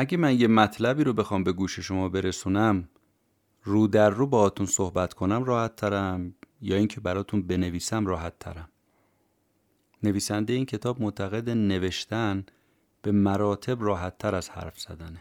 اگه 0.00 0.16
من 0.18 0.40
یه 0.40 0.48
مطلبی 0.48 1.04
رو 1.04 1.12
بخوام 1.12 1.44
به 1.44 1.52
گوش 1.52 1.80
شما 1.80 2.08
برسونم 2.08 2.88
رو 3.62 3.86
در 3.86 4.10
رو 4.10 4.26
باهاتون 4.26 4.66
صحبت 4.66 5.14
کنم 5.14 5.44
راحت 5.44 5.76
ترم 5.76 6.34
یا 6.60 6.76
اینکه 6.76 7.00
براتون 7.00 7.42
بنویسم 7.42 8.06
راحت 8.06 8.38
ترم. 8.38 8.68
نویسنده 10.02 10.52
این 10.52 10.66
کتاب 10.66 11.02
معتقد 11.02 11.50
نوشتن 11.50 12.44
به 13.02 13.12
مراتب 13.12 13.82
راحت 13.82 14.18
تر 14.18 14.34
از 14.34 14.50
حرف 14.50 14.80
زدنه. 14.80 15.20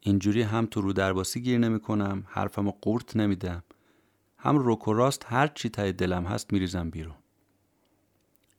اینجوری 0.00 0.42
هم 0.42 0.66
تو 0.66 0.80
رو 0.80 0.92
درباسی 0.92 1.40
گیر 1.42 1.58
نمی 1.58 1.80
کنم 1.80 2.24
حرفم 2.26 2.70
قورت 2.70 3.16
نمیدم 3.16 3.62
هم 4.38 4.58
روک 4.58 4.88
و 4.88 4.92
راست 4.92 5.26
هر 5.26 5.46
چی 5.46 5.68
تای 5.68 5.92
دلم 5.92 6.24
هست 6.24 6.52
میریزم 6.52 6.90
بیرون. 6.90 7.16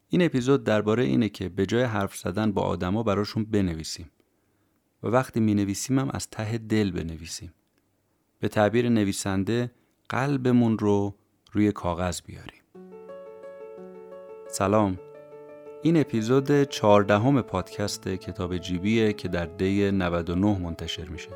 این 0.09 0.21
اپیزود 0.21 0.63
درباره 0.63 1.03
اینه 1.03 1.29
که 1.29 1.49
به 1.49 1.65
جای 1.65 1.83
حرف 1.83 2.17
زدن 2.17 2.51
با 2.51 2.61
آدما 2.61 3.03
براشون 3.03 3.43
بنویسیم. 3.43 4.11
و 5.03 5.07
وقتی 5.07 5.39
می 5.39 5.53
نویسیم 5.53 5.99
هم 5.99 6.09
از 6.13 6.29
ته 6.29 6.57
دل 6.57 6.91
بنویسیم. 6.91 7.53
به 8.39 8.47
تعبیر 8.47 8.89
نویسنده 8.89 9.71
قلبمون 10.09 10.77
رو 10.77 11.15
روی 11.51 11.71
کاغذ 11.71 12.21
بیاریم. 12.21 12.61
سلام. 14.47 14.99
این 15.83 15.97
اپیزود 15.97 16.63
چهاردهم 16.63 17.41
پادکست 17.41 18.07
کتاب 18.07 18.57
جیبیه 18.57 19.13
که 19.13 19.27
در 19.27 19.45
دی 19.45 19.91
99 19.91 20.59
منتشر 20.59 21.05
میشه. 21.05 21.29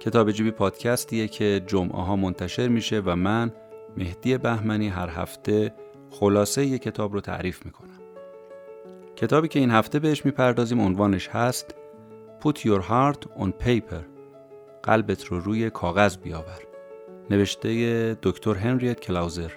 کتاب 0.00 0.32
جیبی 0.32 0.50
پادکستیه 0.50 1.28
که 1.28 1.62
جمعه 1.66 2.02
ها 2.02 2.16
منتشر 2.16 2.68
میشه 2.68 3.02
و 3.04 3.16
من 3.16 3.52
مهدی 3.96 4.38
بهمنی 4.38 4.88
هر 4.88 5.08
هفته 5.08 5.74
خلاصه 6.10 6.66
یک 6.66 6.82
کتاب 6.82 7.12
رو 7.12 7.20
تعریف 7.20 7.66
می‌کنم. 7.66 7.98
کتابی 9.16 9.48
که 9.48 9.58
این 9.58 9.70
هفته 9.70 9.98
بهش 9.98 10.24
می‌پردازیم 10.24 10.80
عنوانش 10.80 11.28
هست 11.28 11.74
Put 12.40 12.64
your 12.64 12.80
heart 12.80 13.42
on 13.42 13.50
paper. 13.66 14.04
قلبت 14.82 15.24
رو 15.24 15.40
روی 15.40 15.70
کاغذ 15.70 16.16
بیاور. 16.16 16.62
نوشته 17.30 18.16
دکتر 18.22 18.54
هنریت 18.54 19.00
کلاوزر 19.00 19.52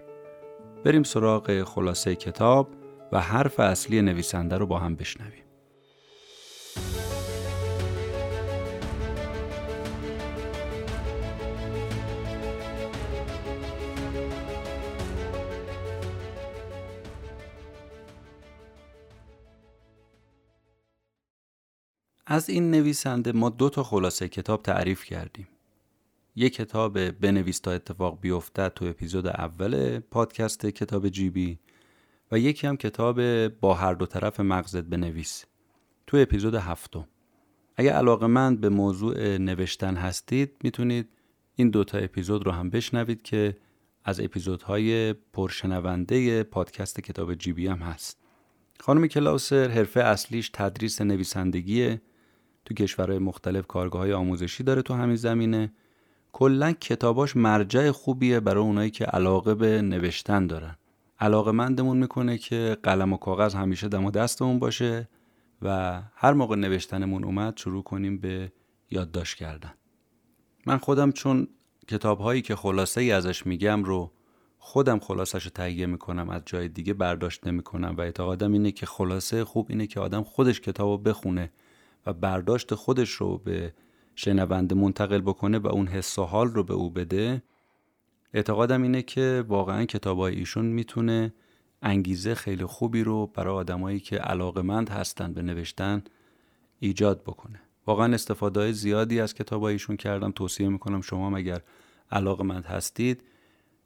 بریم 0.85 1.03
سراغ 1.03 1.63
خلاصه 1.63 2.15
کتاب 2.15 2.67
و 3.11 3.19
حرف 3.19 3.59
اصلی 3.59 4.01
نویسنده 4.01 4.57
رو 4.57 4.65
با 4.65 4.79
هم 4.79 4.95
بشنویم. 4.95 5.40
از 22.31 22.49
این 22.49 22.71
نویسنده 22.71 23.31
ما 23.31 23.49
دو 23.49 23.69
تا 23.69 23.83
خلاصه 23.83 24.27
کتاب 24.27 24.63
تعریف 24.63 25.03
کردیم. 25.03 25.47
یک 26.35 26.53
کتاب 26.53 27.11
بنویس 27.11 27.59
تا 27.59 27.71
اتفاق 27.71 28.21
بیفتد 28.21 28.71
تو 28.75 28.85
اپیزود 28.85 29.27
اول 29.27 29.99
پادکست 29.99 30.65
کتاب 30.65 31.09
جیبی 31.09 31.59
و 32.31 32.39
یکی 32.39 32.67
هم 32.67 32.77
کتاب 32.77 33.47
با 33.47 33.73
هر 33.73 33.93
دو 33.93 34.05
طرف 34.05 34.39
مغزت 34.39 34.83
بنویس 34.83 35.45
تو 36.07 36.17
اپیزود 36.17 36.55
هفتم. 36.55 37.07
اگه 37.75 37.91
علاقه 37.91 38.27
من 38.27 38.55
به 38.55 38.69
موضوع 38.69 39.37
نوشتن 39.37 39.95
هستید 39.95 40.51
می‌تونید 40.63 41.09
این 41.55 41.69
دوتا 41.69 41.97
اپیزود 41.97 42.45
رو 42.45 42.51
هم 42.51 42.69
بشنوید 42.69 43.21
که 43.21 43.57
از 44.03 44.19
اپیزودهای 44.19 45.13
پرشنونده 45.13 46.43
پادکست 46.43 46.99
کتاب 46.99 47.33
جیبی 47.33 47.67
هم 47.67 47.79
هست. 47.79 48.17
خانم 48.79 49.07
کلاوسر 49.07 49.67
حرفه 49.67 49.99
اصلیش 49.99 50.49
تدریس 50.53 51.01
نویسندگیه 51.01 52.01
تو 52.65 52.73
کشورهای 52.73 53.19
مختلف 53.19 53.67
کارگاه 53.67 54.01
های 54.01 54.13
آموزشی 54.13 54.63
داره 54.63 54.81
تو 54.81 54.93
همین 54.93 55.15
زمینه. 55.15 55.73
کلا 56.31 56.71
کتاباش 56.71 57.35
مرجع 57.35 57.91
خوبیه 57.91 58.39
برای 58.39 58.63
اونایی 58.63 58.89
که 58.89 59.05
علاقه 59.05 59.55
به 59.55 59.81
نوشتن 59.81 60.47
دارن. 60.47 60.75
علاقه 61.19 61.51
مندمون 61.51 61.97
می‌کنه 61.97 62.37
که 62.37 62.77
قلم 62.83 63.13
و 63.13 63.17
کاغذ 63.17 63.55
همیشه 63.55 63.87
دم 63.87 64.05
و 64.05 64.11
دستمون 64.11 64.59
باشه 64.59 65.09
و 65.61 66.01
هر 66.15 66.33
موقع 66.33 66.55
نوشتنمون 66.55 67.23
اومد 67.23 67.57
شروع 67.57 67.83
کنیم 67.83 68.17
به 68.17 68.51
یادداشت 68.91 69.37
کردن. 69.37 69.73
من 70.65 70.77
خودم 70.77 71.11
چون 71.11 71.47
کتاب 71.87 72.19
هایی 72.19 72.41
که 72.41 72.55
خلاصه 72.55 73.01
ای 73.01 73.11
ازش 73.11 73.47
میگم 73.47 73.83
رو 73.83 74.11
خودم 74.57 74.99
خلاصش 74.99 75.43
رو 75.43 75.51
تهیه 75.51 75.85
می‌کنم 75.85 76.29
از 76.29 76.41
جای 76.45 76.67
دیگه 76.67 76.93
برداشت 76.93 77.47
نمی‌کنم 77.47 77.95
و 77.97 78.01
اعتقادم 78.01 78.53
اینه 78.53 78.71
که 78.71 78.85
خلاصه 78.85 79.43
خوب 79.43 79.67
اینه 79.69 79.87
که 79.87 79.99
آدم 79.99 80.23
خودش 80.23 80.61
کتاب 80.61 80.89
رو 80.89 80.97
بخونه 80.97 81.51
و 82.05 82.13
برداشت 82.13 82.75
خودش 82.75 83.09
رو 83.09 83.37
به 83.37 83.73
شنونده 84.15 84.75
منتقل 84.75 85.21
بکنه 85.21 85.59
و 85.59 85.67
اون 85.67 85.87
حس 85.87 86.19
و 86.19 86.23
حال 86.23 86.47
رو 86.47 86.63
به 86.63 86.73
او 86.73 86.89
بده 86.89 87.41
اعتقادم 88.33 88.81
اینه 88.81 89.01
که 89.01 89.43
واقعا 89.47 89.85
کتابای 89.85 90.35
ایشون 90.35 90.65
می‌تونه 90.65 91.33
انگیزه 91.81 92.35
خیلی 92.35 92.65
خوبی 92.65 93.03
رو 93.03 93.27
برای 93.27 93.53
آدمایی 93.53 93.99
که 93.99 94.17
علاقمند 94.17 94.89
هستن 94.89 95.33
به 95.33 95.41
نوشتن 95.41 96.03
ایجاد 96.79 97.23
بکنه. 97.23 97.59
واقعا 97.87 98.13
استفاده 98.13 98.71
زیادی 98.71 99.19
از 99.19 99.33
کتابای 99.33 99.73
ایشون 99.73 99.97
کردم. 99.97 100.31
توصیه 100.31 100.69
می‌کنم 100.69 101.01
شما 101.01 101.27
هم 101.27 101.33
اگر 101.33 101.61
علاقمند 102.11 102.65
هستید 102.65 103.23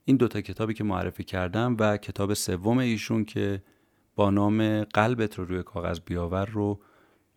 این 0.05 0.17
دوتا 0.17 0.41
کتابی 0.41 0.73
که 0.73 0.83
معرفی 0.83 1.23
کردم 1.23 1.75
و 1.79 1.97
کتاب 1.97 2.33
سوم 2.33 2.77
ایشون 2.77 3.25
که 3.25 3.63
با 4.15 4.29
نام 4.29 4.83
قلبت 4.83 5.39
رو 5.39 5.45
روی 5.45 5.63
کاغذ 5.63 5.99
بیاور 6.05 6.45
رو 6.45 6.79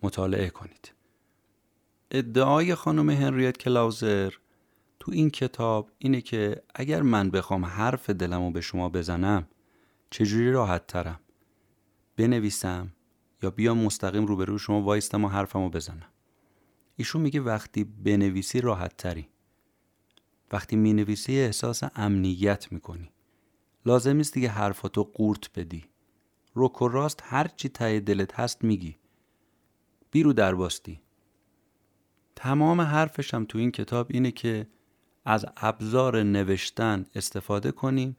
مطالعه 0.02 0.50
کنید. 0.50 0.92
ادعای 2.10 2.74
خانم 2.74 3.10
هنریت 3.10 3.56
کلاوزر 3.56 4.32
تو 5.00 5.12
این 5.12 5.30
کتاب 5.30 5.90
اینه 5.98 6.20
که 6.20 6.62
اگر 6.74 7.02
من 7.02 7.30
بخوام 7.30 7.64
حرف 7.64 8.10
دلم 8.10 8.42
رو 8.42 8.50
به 8.50 8.60
شما 8.60 8.88
بزنم 8.88 9.48
چجوری 10.10 10.52
راحت 10.52 10.86
ترم؟ 10.86 11.20
بنویسم 12.16 12.92
یا 13.42 13.50
بیام 13.50 13.78
مستقیم 13.78 14.26
روبرو 14.26 14.58
شما 14.58 14.82
وایستم 14.82 15.24
و 15.24 15.28
حرفم 15.28 15.62
رو 15.62 15.70
بزنم؟ 15.70 16.08
ایشون 16.96 17.22
میگه 17.22 17.40
وقتی 17.40 17.84
بنویسی 17.84 18.60
راحت 18.60 18.96
تری. 18.96 19.28
وقتی 20.52 20.76
می‌نویسی 20.76 21.38
احساس 21.40 21.82
امنیت 21.94 22.72
می‌کنی. 22.72 23.12
لازم 23.86 24.16
نیست 24.16 24.34
دیگه 24.34 24.48
حرفاتو 24.48 25.04
قورت 25.04 25.58
بدی. 25.58 25.84
روک 26.54 26.82
و 26.82 26.88
راست 26.88 27.22
هر 27.24 27.48
چی 27.48 27.68
ته 27.68 28.00
دلت 28.00 28.40
هست 28.40 28.64
میگی. 28.64 28.96
بیرو 30.10 30.32
درباستی 30.32 31.00
تمام 32.36 32.80
حرفشم 32.80 33.44
تو 33.44 33.58
این 33.58 33.70
کتاب 33.70 34.06
اینه 34.10 34.30
که 34.30 34.66
از 35.24 35.46
ابزار 35.56 36.22
نوشتن 36.22 37.06
استفاده 37.14 37.72
کنیم 37.72 38.16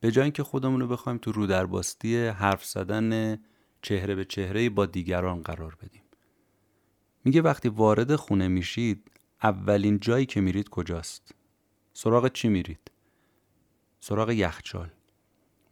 به 0.00 0.10
جای 0.10 0.22
اینکه 0.22 0.42
خودمون 0.42 0.80
رو 0.80 0.88
بخوایم 0.88 1.18
تو 1.18 1.32
رو 1.32 1.46
درباستی 1.46 2.26
حرف 2.26 2.64
زدن 2.64 3.38
چهره 3.82 4.14
به 4.14 4.24
چهره 4.24 4.70
با 4.70 4.86
دیگران 4.86 5.42
قرار 5.42 5.76
بدیم. 5.82 6.02
میگه 7.24 7.42
وقتی 7.42 7.68
وارد 7.68 8.16
خونه 8.16 8.48
میشید 8.48 9.10
اولین 9.42 10.00
جایی 10.00 10.26
که 10.26 10.40
میرید 10.40 10.68
کجاست؟ 10.68 11.34
سراغ 11.92 12.32
چی 12.32 12.48
میرید؟ 12.48 12.90
سراغ 14.00 14.30
یخچال. 14.30 14.90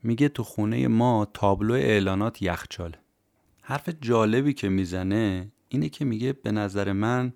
میگه 0.02 0.28
تو 0.28 0.42
خونه 0.42 0.88
ما 0.88 1.28
تابلو 1.34 1.74
اعلانات 1.74 2.42
یخچال 2.42 2.96
حرف 3.70 3.88
جالبی 4.00 4.52
که 4.52 4.68
می‌زنه 4.68 5.52
اینه 5.68 5.88
که 5.88 6.04
میگه 6.04 6.32
به 6.32 6.52
نظر 6.52 6.92
من 6.92 7.32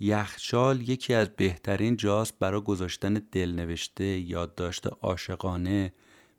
یخچال 0.00 0.88
یکی 0.88 1.14
از 1.14 1.28
بهترین 1.28 1.96
جاست 1.96 2.38
برای 2.38 2.60
گذاشتن 2.60 3.22
دلنوشته، 3.32 4.04
یادداشت 4.04 4.86
عاشقانه، 4.86 5.92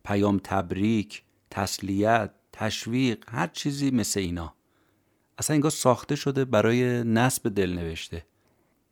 پیام 0.05 0.39
تبریک، 0.43 1.23
تسلیت، 1.51 2.31
تشویق، 2.53 3.23
هر 3.27 3.47
چیزی 3.47 3.91
مثل 3.91 4.19
اینا. 4.19 4.53
اصلا 5.37 5.53
انگار 5.53 5.71
ساخته 5.71 6.15
شده 6.15 6.45
برای 6.45 7.03
نصب 7.03 7.49
دلنوشته. 7.49 8.25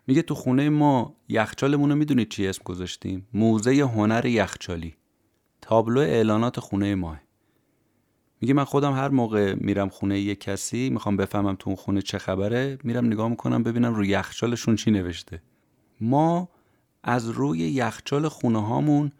میگه 0.07 0.21
تو 0.21 0.35
خونه 0.35 0.69
ما 0.69 1.15
یخچالمون 1.29 1.89
رو 1.89 1.95
می‌دونید 1.95 2.29
چی 2.29 2.47
اسم 2.47 2.61
گذاشتیم؟ 2.65 3.27
موزه 3.33 3.71
هنر 3.71 4.25
یخچالی. 4.25 4.95
تابلو 5.61 5.99
اعلانات 5.99 6.59
خونه 6.59 6.95
ماه. 6.95 7.21
میگه 8.41 8.53
من 8.53 8.63
خودم 8.63 8.93
هر 8.93 9.09
موقع 9.09 9.55
میرم 9.57 9.89
خونه 9.89 10.19
یه 10.19 10.35
کسی 10.35 10.89
می‌خوام 10.89 11.17
بفهمم 11.17 11.55
تو 11.55 11.69
اون 11.69 11.75
خونه 11.75 12.01
چه 12.01 12.17
خبره 12.17 12.77
میرم 12.83 13.05
نگاه 13.05 13.29
می‌کنم 13.29 13.63
ببینم 13.63 13.95
روی 13.95 14.07
یخچالشون 14.07 14.75
چی 14.75 14.91
نوشته. 14.91 15.41
ما 16.01 16.49
از 17.03 17.29
روی 17.29 17.59
یخچال 17.59 18.27
خونه 18.27 18.65
هامون 18.65 19.11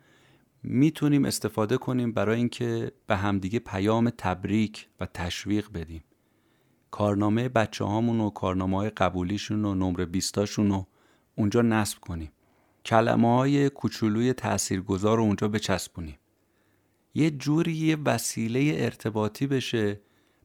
می‌تونیم 0.63 1.25
استفاده 1.25 1.77
کنیم 1.77 2.11
برای 2.11 2.37
اینکه 2.37 2.91
به 3.07 3.15
همدیگه 3.15 3.59
پیام 3.59 4.09
تبریک 4.09 4.87
و 4.99 5.05
تشویق 5.05 5.71
بدیم. 5.73 6.03
کارنامه 6.91 7.49
بچه 7.49 7.85
هامون 7.85 8.19
و 8.19 8.29
کارنامه 8.29 8.77
های 8.77 8.89
قبولیشون 8.89 9.65
و 9.65 9.75
نمره 9.75 10.05
بیستاشون 10.05 10.69
رو 10.69 10.87
اونجا 11.35 11.61
نصب 11.61 11.99
کنیم. 11.99 12.31
کلمه 12.85 13.35
های 13.37 13.69
کوچولوی 13.69 14.33
تاثیرگذار 14.33 15.17
رو 15.17 15.23
اونجا 15.23 15.47
بچسبونیم. 15.47 16.15
یه 17.13 17.31
جوری 17.31 17.73
یه 17.73 17.97
وسیله 18.05 18.73
ارتباطی 18.75 19.47
بشه 19.47 19.99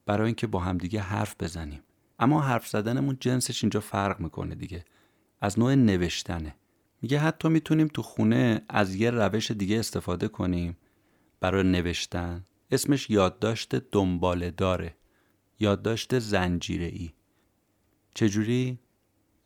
برای 0.06 0.26
اینکه 0.26 0.46
با 0.46 0.58
همدیگه 0.60 1.00
حرف 1.00 1.36
بزنیم. 1.40 1.82
اما 2.18 2.40
حرف 2.40 2.68
زدنمون 2.68 3.16
جنسش 3.20 3.64
اینجا 3.64 3.80
فرق 3.80 4.20
می‌کنه 4.20 4.54
دیگه. 4.54 4.84
از 5.40 5.58
نوع 5.58 5.74
نوشتنه. 5.74 6.54
میگه 7.02 7.18
حتی 7.18 7.48
می‌تونیم 7.48 7.86
تو 7.86 8.02
خونه 8.02 8.62
از 8.68 8.94
یه 8.94 9.10
روش 9.10 9.50
دیگه 9.50 9.78
استفاده 9.78 10.28
کنیم. 10.28 10.76
برای 11.40 11.62
نوشتن. 11.62 12.44
اسمش 12.70 13.10
یادداشت 13.10 13.74
دنباله 13.74 14.50
داره 14.50 14.96
یادداشت 15.60 16.18
زنجیره 16.18 16.86
ای 16.86 17.12
چجوری؟ 18.14 18.78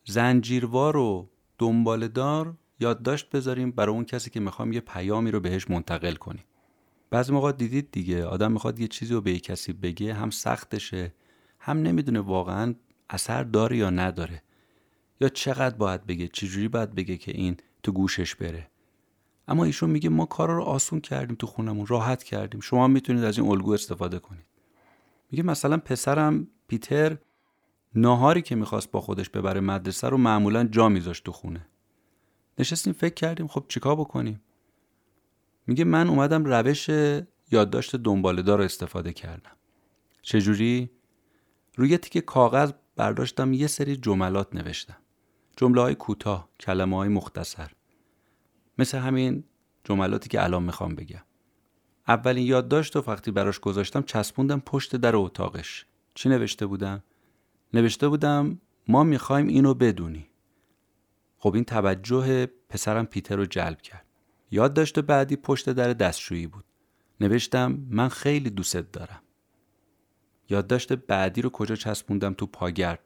زنجیروار 0.05 0.97
و 0.97 1.29
دنباله 1.57 2.07
دار 2.07 2.57
یادداشت 2.79 3.29
بذاریم 3.29 3.71
برای 3.71 3.95
اون 3.95 4.05
کسی 4.05 4.29
که 4.29 4.39
می‌خوام 4.39 4.73
یه 4.73 4.79
پیامی 4.79 5.31
رو 5.31 5.39
بهش 5.39 5.69
منتقل 5.69 6.15
کنیم. 6.15 6.43
بعضی 7.11 7.33
موقع 7.33 7.51
دیدید 7.51 7.91
دیگه. 7.91 8.25
آدم 8.25 8.51
می‌خواد 8.51 8.79
یه 8.79 8.87
چیزی 8.87 9.13
رو 9.13 9.21
به 9.21 9.31
یه 9.31 9.39
کسی 9.39 9.73
بگه 9.73 10.13
هم 10.13 10.29
سختشه 10.29 11.13
هم 11.59 11.81
نمی‌دونه 11.81 12.19
واقعا 12.19 12.75
اثر 13.09 13.43
داره 13.43 13.77
یا 13.77 13.89
نداره. 13.89 14.43
یا 15.21 15.29
چقدر 15.29 15.75
باید 15.75 16.05
بگه 16.05 16.27
چجوری 16.27 16.67
باید 16.67 16.95
بگه 16.95 17.17
که 17.17 17.31
این 17.31 17.57
تو 17.83 17.91
گوشش 17.91 18.35
بره. 18.35 18.67
اما 19.47 19.63
ایشون 19.63 19.89
میگه 19.89 20.09
ما 20.09 20.25
کار 20.25 20.49
رو 20.49 20.63
آسون 20.63 20.99
کردیم 20.99 21.35
تو 21.35 21.47
خونمون 21.47 21.87
راحت 21.87 22.23
کردیم. 22.23 22.59
شما 22.59 22.87
می‌تونید 22.87 23.23
از 23.23 23.37
این 23.37 23.47
الگو 23.49 23.71
استفاده 23.71 24.19
کنید. 24.19 24.45
میگه 25.31 25.43
مثلا 25.43 25.77
پسرم 25.77 26.47
پیتر 26.67 27.17
ناهاری 27.95 28.41
که 28.41 28.55
می‌خواست 28.55 28.91
با 28.91 29.01
خودش 29.01 29.29
ببره 29.29 29.59
مدرسه 29.59 30.09
رو 30.09 30.17
معمولا 30.17 30.63
جا 30.63 30.89
میذاشت 30.89 31.23
تو 31.23 31.31
خونه. 31.31 31.67
نشستیم 32.59 32.93
فکر 32.93 33.13
کردیم 33.13 33.47
خب 33.47 33.65
چیکار 33.67 33.95
بکنیم؟ 33.95 34.41
میگه 35.67 35.83
من 35.83 36.09
اومدم 36.09 36.45
روش 36.45 36.89
یادداشت 37.51 37.95
دنبالهدار 37.95 38.57
رو 38.57 38.63
استفاده 38.63 39.13
کردم. 39.13 39.51
چجوری؟ 40.21 40.89
روی 41.75 41.97
تیک 41.97 42.25
کاغذ 42.25 42.71
برداشتم 42.95 43.53
یه 43.53 43.67
سری 43.67 43.95
جملات 43.95 44.55
نوشتم. 44.55 44.97
جمله 45.57 45.81
های 45.81 45.95
کوتاه 45.95 46.49
کلمه 46.59 46.97
های 46.97 47.09
مختصر. 47.09 47.71
مثل 48.77 48.97
همین 48.97 49.43
جملاتی 49.83 50.29
که 50.29 50.43
الان 50.43 50.63
می‌خوام 50.63 50.95
بگم. 50.95 51.21
اولین 52.07 52.45
یادداشت 52.45 52.95
و 52.95 53.03
وقتی 53.07 53.31
براش 53.31 53.59
گذاشتم 53.59 54.01
چسبوندم 54.01 54.59
پشت 54.59 54.95
در 54.95 55.15
اتاقش. 55.15 55.85
چی 56.13 56.29
نوشته 56.29 56.65
بودم؟ 56.65 57.03
نوشته 57.73 58.07
بودم 58.07 58.61
ما 58.87 59.03
می‌خوایم 59.03 59.47
اینو 59.47 59.73
بدونی. 59.73 60.27
خب 61.37 61.55
این 61.55 61.63
توجه 61.63 62.45
پسرم 62.45 63.05
پیتر 63.05 63.35
رو 63.35 63.45
جلب 63.45 63.81
کرد. 63.81 64.05
یادداشت 64.51 64.99
بعدی 64.99 65.35
پشت 65.35 65.69
در 65.69 65.93
دستشویی 65.93 66.47
بود. 66.47 66.65
نوشتم 67.21 67.79
من 67.89 68.09
خیلی 68.09 68.49
دوست 68.49 68.77
دارم. 68.77 69.21
یادداشت 70.49 70.93
بعدی 70.93 71.41
رو 71.41 71.49
کجا 71.49 71.75
چسبوندم 71.75 72.33
تو 72.33 72.45
پاگرد. 72.45 72.99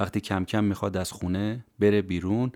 وقتی 0.00 0.20
کم 0.20 0.44
کم 0.44 0.64
می‌خواد 0.64 0.96
از 0.96 1.12
خونه 1.12 1.64
بره 1.78 2.02
بیرون 2.02 2.52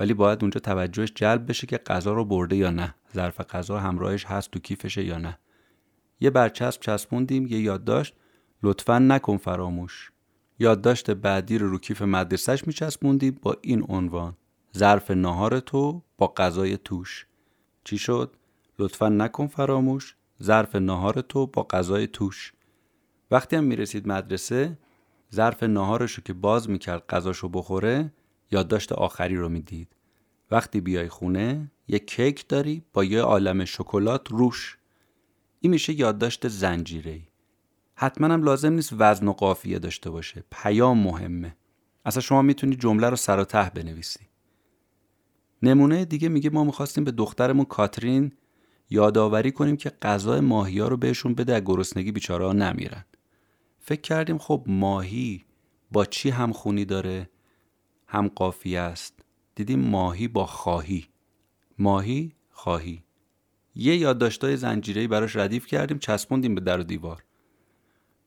ولی 0.00 0.14
باید 0.14 0.38
اونجا 0.42 0.60
توجهش 0.60 1.12
جلب 1.14 1.48
بشه 1.48 1.66
که 1.66 1.78
غذا 1.78 2.12
رو 2.12 2.24
برده 2.24 2.56
یا 2.56 2.70
نه. 2.70 2.94
ظرف 3.14 3.40
غذا 3.40 3.78
همراهش 3.78 4.24
هست 4.24 4.50
تو 4.50 4.58
کیفشه 4.58 5.04
یا 5.04 5.18
نه. 5.18 5.38
یه 6.20 6.30
برچسب 6.30 6.80
چسبوندیم 6.80 7.46
یه 7.46 7.60
یادداشت 7.60 8.14
لطفا 8.62 8.98
نکن 8.98 9.36
فراموش. 9.36 10.12
یادداشت 10.58 11.10
بعدی 11.10 11.58
رو 11.58 11.70
رو 11.70 11.78
کیف 11.78 12.02
مدرسهش 12.02 12.66
میچسبوندیم 12.66 13.38
با 13.42 13.56
این 13.62 13.86
عنوان. 13.88 14.36
ظرف 14.76 15.10
ناهار 15.10 15.60
تو 15.60 16.02
با 16.18 16.32
غذای 16.36 16.76
توش. 16.76 17.26
چی 17.86 17.98
شد؟ 17.98 18.36
لطفا 18.78 19.08
نکن 19.08 19.46
فراموش. 19.46 20.16
ظرف 20.42 20.76
ناهار 20.76 21.20
تو 21.20 21.46
با 21.46 21.62
غذای 21.62 22.06
توش. 22.06 22.52
وقتی 23.30 23.56
هم 23.56 23.64
می‌رسید 23.64 24.08
مدرسه 24.08 24.78
ظرف 25.34 25.62
ناهارش 25.62 26.12
رو 26.12 26.22
که 26.22 26.32
باز 26.32 26.70
می‌کرد 26.70 27.06
غذاشو 27.08 27.48
بخوره 27.48 28.12
یادداشت 28.50 28.92
آخری 28.92 29.36
رو 29.36 29.48
می‌دید. 29.48 29.88
وقتی 30.50 30.80
بیای 30.80 31.08
خونه 31.08 31.70
یه 31.88 31.98
کیک 31.98 32.48
داری 32.48 32.82
با 32.92 33.04
یه 33.04 33.20
عالم 33.20 33.64
شکلات 33.64 34.28
روش. 34.30 34.78
این 35.60 35.72
میشه 35.72 35.92
یادداشت 35.92 36.48
زنجیره 36.48 37.20
حتما 37.94 38.26
هم 38.26 38.42
لازم 38.42 38.72
نیست 38.72 38.92
وزن 38.98 39.28
و 39.28 39.32
قافیه 39.32 39.78
داشته 39.78 40.10
باشه. 40.10 40.44
پیام 40.50 40.98
مهمه. 40.98 41.56
اصلا 42.04 42.20
شما 42.20 42.42
می‌تونی 42.42 42.76
جمله 42.76 43.10
رو 43.10 43.16
سر 43.16 43.40
و 43.40 43.44
ته 43.44 43.70
بنویسی. 43.70 44.20
نمونه 45.62 46.04
دیگه 46.04 46.28
میگه 46.28 46.50
ما 46.50 46.64
می‌خواستیم 46.64 47.04
به 47.04 47.10
دخترمون 47.10 47.64
کاترین 47.64 48.32
یادآوری 48.90 49.52
کنیم 49.52 49.76
که 49.76 49.90
غذا 50.02 50.40
ماهی 50.40 50.78
رو 50.78 50.96
بهشون 50.96 51.34
بده 51.34 51.60
گرسنگی 51.60 52.12
بیچاره 52.12 52.46
ها 52.46 52.52
نمیرن 52.52 53.04
فکر 53.78 54.00
کردیم 54.00 54.38
خب 54.38 54.64
ماهی 54.66 55.44
با 55.92 56.04
چی 56.04 56.30
هم 56.30 56.52
خونی 56.52 56.84
داره؟ 56.84 57.30
هم 58.06 58.28
قافیه 58.28 58.80
است. 58.80 59.14
دیدیم 59.54 59.80
ماهی 59.80 60.28
با 60.28 60.46
خواهی. 60.46 61.06
ماهی 61.78 62.32
خواهی. 62.50 63.02
یه 63.74 63.96
یادداشتای 63.96 64.56
زنجیره‌ای 64.56 65.06
براش 65.06 65.36
ردیف 65.36 65.66
کردیم 65.66 65.98
چسبوندیم 65.98 66.54
به 66.54 66.60
در 66.60 66.80
و 66.80 66.82
دیوار. 66.82 67.24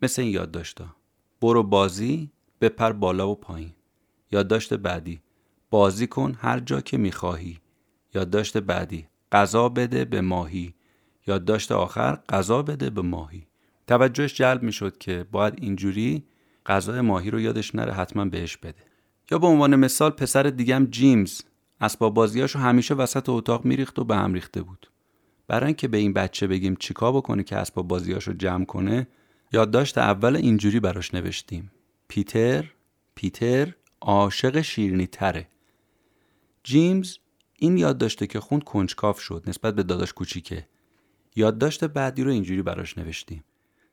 مثل 0.02 0.22
این 0.22 0.32
یادداشتا 0.32 0.96
برو 1.42 1.64
بازی 1.64 2.32
بپر 2.62 2.92
بالا 2.92 3.30
و 3.30 3.36
پایین. 3.36 3.74
یادداشت 4.32 4.74
بعدی. 4.74 5.22
بازی 5.69 6.07
کن 6.07 6.36
هر 6.42 6.60
جا 6.60 6.81
که 6.81 6.98
می‌خواهی. 6.98 7.60
یادداشت 8.13 8.57
بعدی 8.57 9.07
غذا 9.31 9.69
بده 9.69 10.06
به 10.06 10.21
ماهی. 10.21 10.74
یادداشت 11.27 11.71
آخر 11.71 12.19
غذا 12.30 12.62
بده 12.62 12.89
به 12.89 13.01
ماهی. 13.01 13.48
توجهش 13.88 14.33
جلب 14.33 14.63
می‌شد 14.63 14.98
که 14.98 15.25
باید 15.31 15.54
اینجوری 15.62 16.24
غذای 16.66 17.01
ماهی 17.01 17.31
رو 17.31 17.39
یادش 17.39 17.75
نره 17.75 17.94
حتما 17.94 18.25
بهش 18.25 18.57
بده. 18.57 18.83
یا 19.31 19.39
به 19.39 19.48
عنوان 19.48 19.75
مثال 19.75 20.12
پسر 20.12 20.44
دیگم 20.44 20.88
جیمز 20.92 21.42
اسباب 21.81 22.13
بازیاشو 22.13 22.60
همیشه 22.60 22.94
وسط 22.94 23.30
اتاق 23.30 23.65
میریخت 23.65 24.00
و 24.00 24.04
به 24.04 24.15
هم 24.15 24.33
ریخته 24.33 24.62
بود. 24.62 24.92
برای 25.48 25.65
اینکه 25.65 25.88
به 25.88 25.98
این 25.98 26.13
بچه 26.13 26.48
بگیم 26.48 26.75
چیکار 26.75 27.13
بکنه 27.13 27.44
که 27.44 27.56
اسباب 27.56 27.88
بازیاشو 27.88 28.33
جمع 28.33 28.65
کنه 28.65 29.07
یادداشت 29.51 29.98
اول 29.98 30.36
اینجوری 30.36 30.80
براش 30.80 31.13
نوشتیم. 31.13 31.72
پیتر 32.07 32.65
پیتر 33.15 33.74
عاشق 34.01 34.62
شیرینی 34.62 35.07
تره. 35.07 35.48
جیمز 36.69 37.18
این 37.60 37.77
یادداشته 37.77 38.27
که 38.27 38.39
خوند 38.39 38.63
کنجکاف 38.63 39.19
شد 39.19 39.44
نسبت 39.48 39.75
به 39.75 39.83
داداش 39.83 40.13
کوچیکه. 40.13 40.68
یادداشت 41.36 41.83
بعدی 41.83 42.24
رو 42.24 42.31
اینجوری 42.31 42.62
براش 42.62 42.98
نوشتیم. 42.98 43.44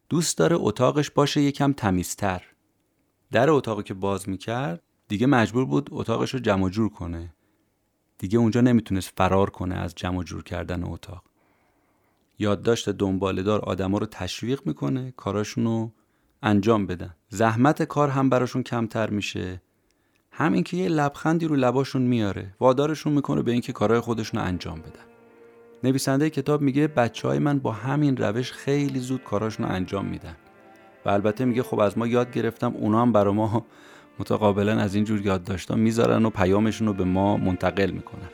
دوست 0.09 0.39
داره 0.39 0.57
اتاقش 0.59 1.11
باشه 1.11 1.41
یکم 1.41 1.73
تمیزتر. 1.73 2.43
در 3.33 3.51
اتاقی 3.51 3.83
که 3.83 3.95
باز 3.95 4.29
می‌کرد 4.29 4.83
دیگه 5.09 5.27
مجبور 5.27 5.65
بود 5.65 5.89
اتاقش 5.93 6.35
رو 6.35 6.41
جمع 6.41 6.69
جور 6.71 6.89
کنه. 6.89 7.35
دیگه 8.19 8.39
اونجا 8.39 8.61
نمی‌تونست 8.61 9.13
فرار 9.17 9.51
کنه 9.51 9.75
از 9.75 9.95
جمع 9.95 10.23
جور 10.23 10.43
کردن 10.43 10.85
اتاق. 10.85 11.25
یادداشت 12.39 12.89
دنبالهدار 12.89 13.61
آدما 13.61 13.99
رو 13.99 14.07
تشویق 14.07 14.61
می‌کنه 14.65 15.15
کاراشون 15.17 15.65
رو 15.65 15.93
انجام 16.43 16.87
بدن. 16.87 17.15
زحمت 17.29 17.83
کار 17.83 18.09
هم 18.09 18.31
براشون 18.31 18.63
کمتر 18.63 19.11
میشه. 19.11 19.63
همین 20.39 20.63
که 20.63 20.77
یه 20.77 20.89
لبخندی 20.89 21.47
رو 21.47 21.57
لباشون 21.57 22.03
میاره 22.03 22.47
وادارشون 22.61 23.13
می‌کنه 23.13 23.43
به 23.43 23.53
اینکه 23.53 23.73
کارهای 23.73 24.01
خودشون 24.01 24.41
رو 24.41 24.47
انجام 24.47 24.79
بدن. 24.79 25.05
نویسنده 25.85 26.31
کتاب 26.31 26.61
میگه 26.61 26.87
بچه 26.87 27.29
های 27.29 27.39
من 27.39 27.59
با 27.59 27.73
همین 27.73 28.17
روش 28.17 28.53
خیلی 28.53 28.99
زود 28.99 29.25
کاراشون 29.25 29.67
رو 29.67 29.73
انجام 29.73 30.05
میدن. 30.05 30.37
و 31.05 31.09
البته 31.11 31.45
میگه 31.45 31.63
خب 31.63 31.81
از 31.81 31.99
ما 31.99 32.07
یاد 32.07 32.33
گرفتم 32.33 32.75
اونا 32.77 33.03
هم 33.03 33.13
برا 33.13 33.33
ما 33.33 33.67
متقابلا 34.19 34.81
از 34.81 34.95
اینجور 34.95 35.21
یاد 35.21 35.71
می‌ذارن 35.71 36.25
و 36.25 36.31
پیامشون 36.31 36.87
رو 36.87 36.93
به 36.93 37.05
ما 37.05 37.37
منتقل 37.37 37.91
می‌کنن. 37.91 38.29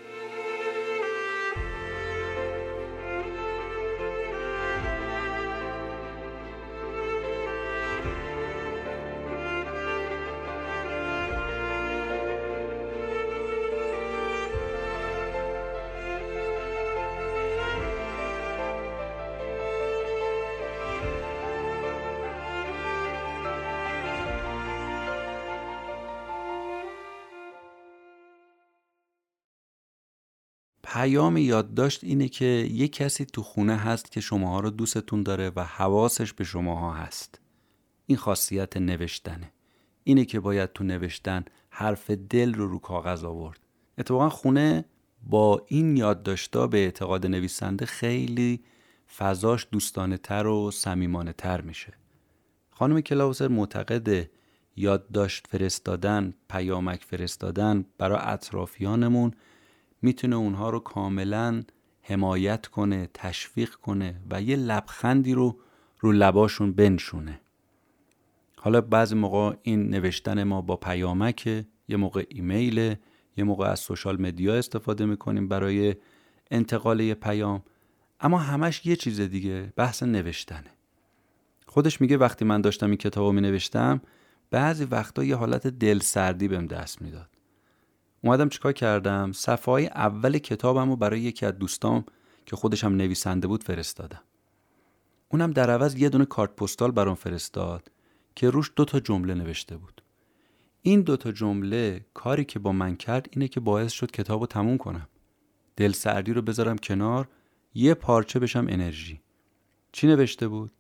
پیام 30.93 31.37
یادداشت 31.37 32.05
اینه 32.05 32.29
که 32.29 32.69
یه 32.73 32.89
کسی 32.89 33.25
تو 33.25 33.43
خونه 33.43 33.77
هست 33.77 34.13
که 34.13 34.21
شماها 34.21 34.61
رو 34.61 34.71
دوستتون 34.71 35.23
داره 35.23 35.53
و 35.57 35.65
حواسش 35.65 36.33
به 36.33 36.45
شماها 36.45 36.93
هست. 36.93 37.41
این 38.07 38.19
خاصیت 38.19 38.77
نوشتنه. 38.77 39.53
اینه 40.05 40.25
که 40.25 40.41
باید 40.41 40.73
تو 40.73 40.85
نوشتن 40.85 41.45
حرف 41.71 42.11
دل 42.11 42.55
رو 42.55 42.69
رو 42.69 42.79
کاغذ 42.79 43.25
آورد. 43.25 43.61
اتفاقا 43.99 44.29
خونه 44.29 44.85
با 45.23 45.63
این 45.69 45.97
یادداشتا 45.97 46.67
به 46.67 46.79
اعتقاد 46.79 47.27
نویسنده 47.27 47.87
خیلی 47.87 48.65
فضاش 49.17 49.67
دوستانه 49.73 50.17
تر 50.17 50.47
و 50.47 50.71
صمیمانه 50.71 51.33
تر 51.33 51.61
میشه. 51.61 51.93
خانم 52.71 53.01
کلاوسر 53.01 53.49
معتقده 53.49 54.31
یادداشت 54.77 55.47
فرستادن 55.47 56.35
پیامک 56.51 57.05
فرستادن 57.05 57.85
برای 57.99 58.19
اطرافیانمون 58.23 59.35
می‌تونه 60.03 60.37
اونها 60.37 60.71
رو 60.71 60.79
کاملا 60.79 61.63
حمایت 62.03 62.67
کنه 62.67 63.09
تشویق 63.15 63.75
کنه 63.75 64.21
و 64.31 64.43
یه 64.43 64.57
لبخندی 64.57 65.35
رو 65.35 65.59
رو 66.01 66.13
لباشون 66.13 66.73
بنشونه. 66.73 67.41
حالا 68.57 68.81
بعضی 68.81 69.15
موقع 69.15 69.57
این 69.63 69.91
نوشتن 69.91 70.43
ما 70.43 70.61
با 70.61 70.77
پیامک 70.77 71.65
یه 71.89 71.97
موقع 71.97 72.25
ایمیل 72.29 72.95
یه 73.37 73.45
موقع 73.45 73.67
از 73.67 73.81
سوشال 73.81 74.23
مدیا 74.23 74.55
استفاده 74.55 75.07
می‌کنیم 75.07 75.49
برای 75.49 75.97
انتقال 76.51 77.01
یه 77.01 77.15
پیام. 77.15 77.63
اما 78.21 78.39
همش 78.39 78.87
یه 78.87 78.97
چیز 78.97 79.21
دیگه 79.21 79.73
بحث 79.77 80.03
نوشتنه. 80.03 80.71
خودش 81.67 82.01
میگه 82.01 82.17
وقتی 82.17 82.45
من 82.45 82.61
داشتم 82.61 82.87
این 82.87 82.97
کتاب 82.97 83.25
رو 83.25 83.33
می 83.33 83.41
نوشتم 83.41 84.01
بعضی 84.51 84.85
وقتا 84.85 85.25
یه 85.25 85.37
حالت 85.37 85.67
دل 85.67 85.99
سردی 85.99 86.49
بهم 86.49 86.67
دست 86.67 87.03
می‌داد. 87.03 87.32
اومدم 88.25 88.49
چیکار 88.49 88.73
کردم؟ 88.73 89.33
صفحه 89.33 89.73
های 89.73 89.87
اول 89.87 90.39
کتابم 90.39 90.91
رو 90.91 90.97
برای 90.97 91.21
یکی 91.21 91.47
از 91.47 91.59
دوستام 91.59 92.05
که 92.47 92.57
خودش 92.57 92.85
هم 92.85 92.97
نویسنده 92.97 93.47
بود 93.47 93.65
فرستادم. 93.65 94.23
اونم 95.29 95.51
در 95.51 95.71
عوض 95.71 95.97
یه 95.97 96.09
دونه 96.09 96.25
کارت 96.25 96.57
پستال 96.57 96.91
برام 96.91 97.15
فرستاد 97.15 97.91
که 98.35 98.51
روش 98.51 98.73
دو 98.77 98.85
تا 98.85 99.01
جمله 99.01 99.35
نوشته 99.35 99.77
بود. 99.77 100.03
این 100.83 101.03
دو 101.03 101.17
تا 101.17 101.33
جمله 101.33 102.07
کاری 102.15 102.45
که 102.45 102.59
با 102.59 102.73
من 102.73 102.97
کرد 102.97 103.29
اینه 103.31 103.49
که 103.49 103.61
باعث 103.61 103.93
شد 103.93 104.11
کتاب 104.11 104.41
رو 104.41 104.47
تموم 104.47 104.79
کنم. 104.79 105.09
دل 105.77 105.93
سردی 105.93 106.33
رو 106.33 106.43
بذارم 106.43 106.79
کنار 106.79 107.29
یه 107.75 107.95
پارچه 107.95 108.39
بشم 108.39 108.67
انرژی. 108.69 109.21
چی 109.93 110.07
نوشته 110.07 110.49
بود؟ 110.49 110.73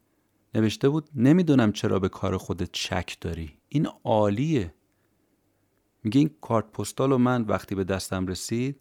نوشته 0.54 0.88
بود 0.88 1.08
نمی‌دونم 1.14 1.72
چرا 1.72 1.98
به 1.98 2.08
کار 2.08 2.36
خودت 2.36 2.68
چک 2.72 3.16
داری. 3.20 3.58
این 3.68 3.88
عالیه. 4.04 4.74
میگه 6.04 6.18
این 6.18 6.30
کارت 6.40 6.72
پستال 6.72 7.10
رو 7.10 7.18
من 7.18 7.42
وقتی 7.42 7.74
به 7.74 7.84
دستم 7.84 8.26
رسید 8.26 8.80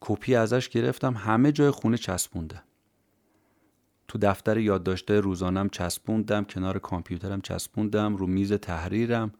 کپی 0.00 0.34
ازش 0.34 0.68
گرفتم 0.68 1.14
همه 1.14 1.52
جای 1.52 1.70
خونه 1.70 1.96
چسبوندم 1.96 2.62
تو 4.08 4.18
دفتر 4.18 4.58
یادداشته 4.58 5.20
روزانم 5.20 5.68
چسبوندم 5.68 6.44
کنار 6.44 6.78
کامپیوترم 6.78 7.40
چسبوندم 7.40 8.16
رو 8.16 8.26
میز 8.26 8.52
تحریرم. 8.52 9.32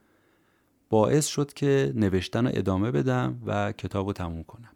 باعث 0.91 1.27
شد 1.27 1.53
که 1.53 1.93
نوشتن 1.95 2.47
رو 2.47 2.53
ادامه 2.55 2.91
بدم 2.91 3.43
و 3.47 3.73
کتاب 3.73 4.07
رو 4.07 4.13
تموم 4.13 4.43
کنم. 4.45 4.71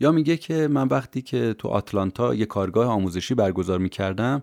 یا 0.00 0.12
میگه 0.12 0.36
که 0.36 0.68
من 0.68 0.88
وقتی 0.88 1.22
که 1.22 1.54
تو 1.58 1.68
آتلانتا 1.68 2.34
یه 2.34 2.46
کارگاه 2.46 2.86
آموزشی 2.86 3.34
برگزار 3.34 3.78
می‌کردم 3.78 4.42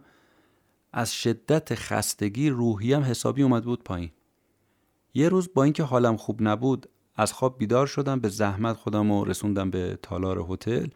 از 0.93 1.13
شدت 1.13 1.75
خستگی 1.75 2.49
روحیم 2.49 3.01
حسابی 3.01 3.43
اومد 3.43 3.63
بود 3.63 3.83
پایین. 3.83 4.11
یه 5.13 5.29
روز 5.29 5.49
با 5.53 5.63
اینکه 5.63 5.83
حالم 5.83 6.17
خوب 6.17 6.37
نبود 6.41 6.89
از 7.15 7.33
خواب 7.33 7.57
بیدار 7.57 7.87
شدم 7.87 8.19
به 8.19 8.29
زحمت 8.29 8.75
خودم 8.75 9.11
رو 9.11 9.23
رسوندم 9.23 9.69
به 9.69 9.99
تالار 10.01 10.45
هتل. 10.49 10.87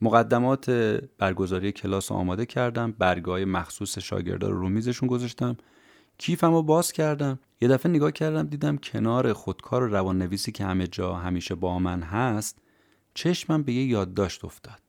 مقدمات 0.00 0.70
برگزاری 1.18 1.72
کلاس 1.72 2.12
آماده 2.12 2.46
کردم 2.46 2.92
برگاه 2.92 3.44
مخصوص 3.44 3.98
شاگردا 3.98 4.48
رو 4.48 4.60
رو 4.60 4.68
میزشون 4.68 5.08
گذاشتم. 5.08 5.56
کیفم 6.18 6.52
رو 6.52 6.62
باز 6.62 6.92
کردم. 6.92 7.38
یه 7.60 7.68
دفعه 7.68 7.92
نگاه 7.92 8.12
کردم 8.12 8.42
دیدم 8.42 8.76
کنار 8.76 9.32
خودکار 9.32 9.82
و 9.82 9.86
روان 9.86 10.18
نویسی 10.18 10.52
که 10.52 10.64
همه 10.64 10.86
جا 10.86 11.14
همیشه 11.14 11.54
با 11.54 11.78
من 11.78 12.02
هست 12.02 12.58
چشمم 13.14 13.62
به 13.62 13.72
یه 13.72 13.84
یادداشت 13.84 14.44
افتاد. 14.44 14.80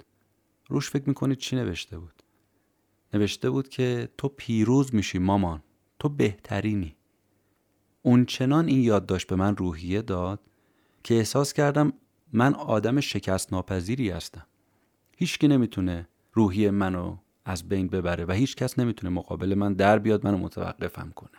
روش 0.70 0.90
فکر 0.90 1.04
می‌کنید 1.08 1.38
چی 1.38 1.56
نوشته 1.56 2.00
بود؟ 2.00 2.24
نوشته 3.14 3.50
بود 3.50 3.70
که 3.70 4.10
تو 4.18 4.28
پیروز 4.28 4.96
میشی 4.96 5.20
مامان 5.20 5.64
تو 6.00 6.10
بهترینی. 6.10 6.97
اون 8.08 8.26
چنان 8.26 8.68
این 8.68 8.82
یادداشت 8.82 9.28
به 9.28 9.36
من 9.36 9.56
روحیه 9.56 10.02
داد 10.02 10.40
که 11.04 11.16
احساس 11.16 11.54
کردم 11.54 11.94
من 12.34 12.56
آدم 12.56 13.00
شکست 13.00 13.54
ناپذیری 13.54 14.10
هستم. 14.10 14.46
هیچکی 15.18 15.48
نمی‌تونه 15.48 16.08
روحی 16.34 16.70
منو 16.70 17.18
از 17.46 17.70
بین 17.70 17.88
ببره 17.88 18.26
و 18.26 18.32
هیچ 18.32 18.56
کس 18.56 18.80
نمی‌تونه 18.80 19.14
مقابل 19.14 19.54
من 19.54 19.74
در 19.74 20.00
بیاد 20.00 20.28
منو 20.28 20.38
متوقفم 20.38 21.12
کنه. 21.16 21.38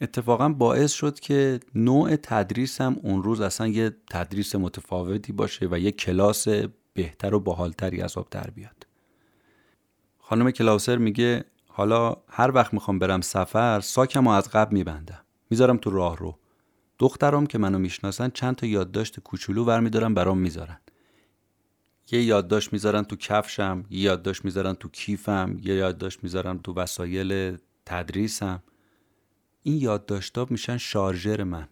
اتفاقا 0.00 0.48
باعث 0.48 0.92
شد 0.92 1.20
که 1.20 1.60
نوع 1.74 2.16
تدریسم 2.16 2.96
اون 3.02 3.22
روز 3.22 3.40
اصلا 3.40 3.66
یه 3.66 3.96
تدریس 4.10 4.54
متفاوتی 4.54 5.32
باشه 5.32 5.68
و 5.70 5.78
یه 5.78 5.90
کلاس 5.90 6.48
بهتر 6.94 7.34
و 7.34 7.40
باحالتری 7.40 8.02
از 8.02 8.16
آب 8.16 8.26
در 8.30 8.50
بیاد. 8.50 8.86
خانم 10.18 10.50
کلاوسر 10.50 10.96
میگه 10.96 11.44
حالا 11.68 12.16
هر 12.28 12.50
وقت 12.50 12.74
می‌خوام 12.74 12.98
برم 12.98 13.20
سفر 13.20 13.80
ساکم 13.80 14.26
از 14.26 14.48
قبل 14.48 14.74
میبندم. 14.74 15.24
می‌ذارم 15.52 15.76
تو 15.76 15.90
راه 15.90 16.16
رو. 16.16 16.38
دخترام 16.98 17.46
که 17.46 17.58
منو 17.58 17.78
می‌شناسن 17.78 18.30
چند 18.30 18.56
تا 18.56 18.66
یادداشت 18.66 19.20
کوچولو 19.20 19.64
ور 19.64 19.80
میدارم 19.80 20.14
برام 20.14 20.38
می‌ذارن. 20.38 20.80
یه 22.12 22.22
یادداشت 22.22 22.72
می‌ذارن 22.72 23.02
تو 23.02 23.16
کفشم 23.16 23.84
یه 23.90 24.00
یادداشت 24.00 24.44
می‌ذارن 24.44 24.74
تو 24.74 24.88
کیفم 24.88 25.58
یه 25.62 25.74
یادداشت 25.74 26.24
می‌ذارن 26.24 26.58
تو 26.58 26.74
وسایل 26.74 27.56
تدریسم. 27.86 28.62
این 29.62 29.76
یادداشتا 29.76 30.46
میشن 30.50 30.76
شارژر 30.76 31.44
من 31.44 31.68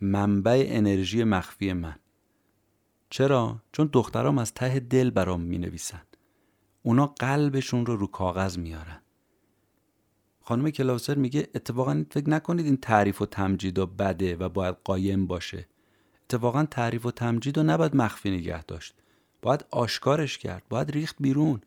منبع 0.00 0.66
انرژی 0.68 1.24
مخفی 1.24 1.72
من. 1.72 1.96
چرا؟ 3.10 3.62
چون 3.72 3.90
دخترام 3.92 4.38
از 4.38 4.54
ته 4.54 4.80
دل 4.80 5.10
برام 5.10 5.40
می‌نویسن. 5.40 6.02
اونا 6.82 7.06
قلبشون 7.06 7.86
رو 7.86 7.96
رو 7.96 8.06
کاغذ 8.06 8.58
میارن. 8.58 9.00
خانم 10.48 10.70
کلاوسر 10.70 11.14
میگه 11.14 11.48
اتفاقا 11.54 12.04
فکر 12.10 12.30
نکنید 12.30 12.66
این 12.66 12.76
تعریف 12.76 13.22
و 13.22 13.26
تمجید 13.26 13.78
و 13.78 13.86
بده 13.86 14.36
و 14.36 14.48
باید 14.48 14.76
قایم 14.84 15.26
باشه. 15.26 15.66
اتفاقا 16.24 16.64
تعریف 16.64 17.06
و 17.06 17.10
تمجید 17.10 17.56
رو 17.56 17.62
نباید 17.62 17.96
مخفی 17.96 18.30
نگه 18.30 18.64
داشت. 18.64 18.94
باید 19.42 19.64
آشکارش 19.70 20.38
کرد 20.38 20.62
باید 20.68 20.90
ریخت 20.90 21.16
بیرون. 21.20 21.60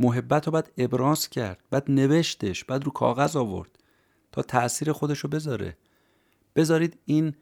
محبت 0.00 0.46
رو 0.46 0.52
باید 0.52 0.72
ابراز 0.78 1.28
کرد 1.28 1.58
باید 1.70 1.84
نوشتش 1.88 2.64
باید 2.64 2.84
رو 2.84 2.90
کاغذ 2.90 3.36
آورد 3.36 3.78
تا 4.32 4.42
تاثیر 4.42 4.92
خودش 4.92 5.18
رو 5.18 5.28
بذاره. 5.28 5.76
بذارید 6.56 6.98
این 7.04 7.34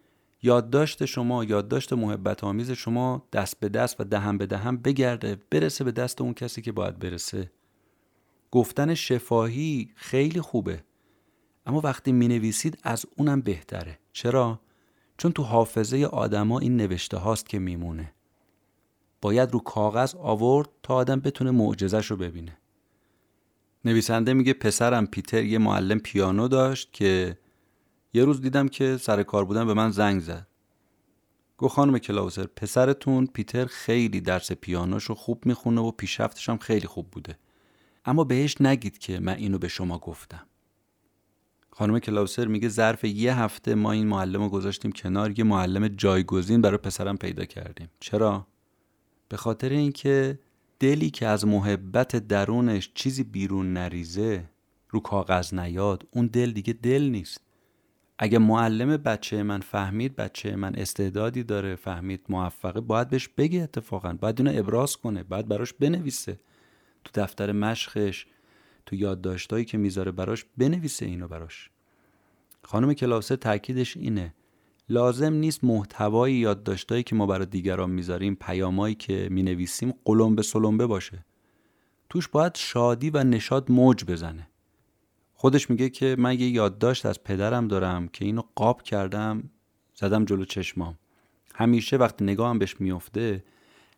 یادداشت 0.43 1.05
شما 1.05 1.45
یادداشت 1.45 1.93
محبت 1.93 2.45
آمیز 2.45 2.71
شما 2.71 3.29
دست 3.33 3.61
به 3.61 3.69
دست 3.69 4.01
و 4.01 4.05
دهم 4.05 4.39
به 4.39 4.47
دهم 4.47 4.77
بگرده 4.77 5.39
برسه 5.51 5.85
به 5.85 5.93
دست 5.93 6.21
اون 6.21 6.35
کسی 6.35 6.63
که 6.63 6.73
باید 6.73 6.99
برسه. 6.99 7.51
گفتن 8.53 8.95
شفاهی 8.95 9.91
خیلی 9.95 10.41
خوبه. 10.41 10.85
اما 11.67 11.81
وقتی 11.81 12.13
می 12.13 12.29
نویسید 12.29 12.79
از 12.83 13.07
اونم 13.17 13.41
بهتره. 13.41 13.99
چرا؟ 14.13 14.61
چون 15.19 15.33
تو 15.33 15.43
حافظه 15.43 16.05
آدما 16.05 16.59
این 16.59 16.77
نوشته 16.77 17.17
هاست 17.17 17.49
که 17.49 17.59
میمونه. 17.59 18.13
باید 19.21 19.53
رو 19.53 19.59
کاغذ 19.59 20.15
آورد 20.15 20.69
تا 20.83 20.95
آدم 20.95 21.21
بتونه 21.21 21.51
معجزش 21.51 22.11
رو 22.11 22.17
ببینه. 22.17 22.59
نویسنده 23.85 24.35
میگه 24.35 24.53
پسرم 24.53 25.07
پیتر 25.07 25.45
یه 25.45 25.59
معلم 25.59 25.99
پیانو 25.99 26.49
داشت 26.49 26.93
که 26.93 27.39
یه 28.15 28.25
روز 28.25 28.41
دیدم 28.41 28.69
که 28.69 28.97
سر 28.97 29.23
کار 29.23 29.45
بودن 29.45 29.67
به 29.67 29.75
من 29.75 29.91
زنگ 29.91 30.21
زد. 30.21 30.47
گو 31.57 31.69
خانم 31.69 31.99
کلاوزر 31.99 32.47
پسرتون 32.47 33.27
پیتر 33.27 33.65
خیلی 33.65 34.21
درس 34.21 34.53
پیانوشو 34.53 35.15
خوب 35.15 35.47
می‌خونه 35.47 35.81
و 35.81 35.91
پیشرفتش 35.91 36.49
هم 36.49 36.59
خیلی 36.59 36.87
خوب 36.87 37.11
بوده. 37.11 37.39
اما 38.05 38.25
بهش 38.25 38.61
نگید 38.61 38.99
که 38.99 39.21
من 39.21 39.35
اینو 39.35 39.59
به 39.59 39.69
شما 39.69 39.99
گفتم. 39.99 40.47
خانم 41.71 41.99
کلاوسر 41.99 42.47
میگه 42.47 42.69
ظرف 42.69 43.05
یه 43.05 43.39
هفته 43.39 43.75
ما 43.75 43.93
این 43.93 44.07
معلم 44.07 44.43
رو 44.43 44.49
گذاشتیم 44.49 44.93
کنار 44.93 45.39
یه 45.39 45.45
معلم 45.45 45.89
جایگزین 45.89 46.61
برای 46.61 46.79
پسرم 46.79 47.17
پیدا 47.17 47.45
کردیم. 47.45 47.89
چرا؟ 48.01 48.47
به 49.29 49.37
خاطر 49.37 49.69
اینکه 49.69 50.39
دلی 50.81 51.11
که 51.11 51.27
از 51.27 51.47
محبت 51.47 52.17
درونش 52.17 52.91
چیزی 52.95 53.23
بیرون 53.25 53.73
نریزه 53.73 54.45
رو 54.91 55.01
کاغذ 55.01 55.55
نیاد 55.55 56.07
اون 56.11 56.27
دل 56.27 56.51
دیگه 56.51 56.73
دل 56.73 57.03
نیست. 57.03 57.41
اگه 58.19 58.39
معلم 58.39 58.97
بچه 58.97 59.43
من 59.43 59.61
فهمید 59.61 60.17
بچه 60.17 60.57
من 60.57 60.75
استعدادی 60.75 61.43
داره 61.43 61.77
فهمید 61.77 62.21
موفقه 62.29 62.81
باید 62.81 63.09
بهش 63.09 63.29
بگه 63.29 63.63
اتفاقا. 63.63 64.13
باید 64.13 64.41
اینو 64.41 64.59
ابراز 64.59 64.97
کنه 64.97 65.23
باید 65.23 65.49
براش 65.49 65.73
بنویسه. 65.73 66.39
تو 67.05 67.21
دفتر 67.21 67.53
مشقش 67.53 68.27
تو 68.87 68.97
یادداشتایی 68.97 69.65
که 69.65 69.79
می‌ذاره 69.79 70.13
براش 70.13 70.45
بنویسه 70.59 71.07
اینو 71.07 71.29
براش. 71.29 71.71
خانم 72.63 72.95
کلاسه 72.95 73.37
تاکیدش 73.37 73.97
اینه. 73.97 74.35
لازم 74.89 75.33
نیست 75.33 75.65
محتوای 75.65 76.33
یادداشتایی 76.33 77.03
که 77.03 77.15
ما 77.15 77.27
برای 77.27 77.47
دیگران 77.47 77.91
می‌ذاریم 77.91 78.35
پیامایی 78.35 78.95
که 78.95 79.29
می‌نویسیم 79.31 79.95
قلمبه 80.05 80.43
سلمبه 80.43 80.87
باشه. 80.87 81.25
توش 82.09 82.29
باید 82.29 82.55
شادی 82.55 83.11
و 83.11 83.25
نشاد 83.25 83.73
موج 83.73 84.05
بزنه. 84.05 84.49
خودش 85.35 85.71
میگه 85.71 85.89
که 85.89 86.17
من 86.19 86.41
یه 86.41 86.49
یادداشت 86.49 87.07
از 87.07 87.25
پدرم 87.25 87.69
دارم 87.69 88.09
که 88.09 88.25
اینو 88.25 88.43
قاب 88.55 88.83
کردم 88.83 89.51
زدم 89.95 90.25
جلو 90.25 90.45
چشمام. 90.45 90.99
همیشه 91.55 91.97
وقتی 91.97 92.25
نگاهم 92.25 92.59
بهش 92.59 92.81
میفته 92.81 93.45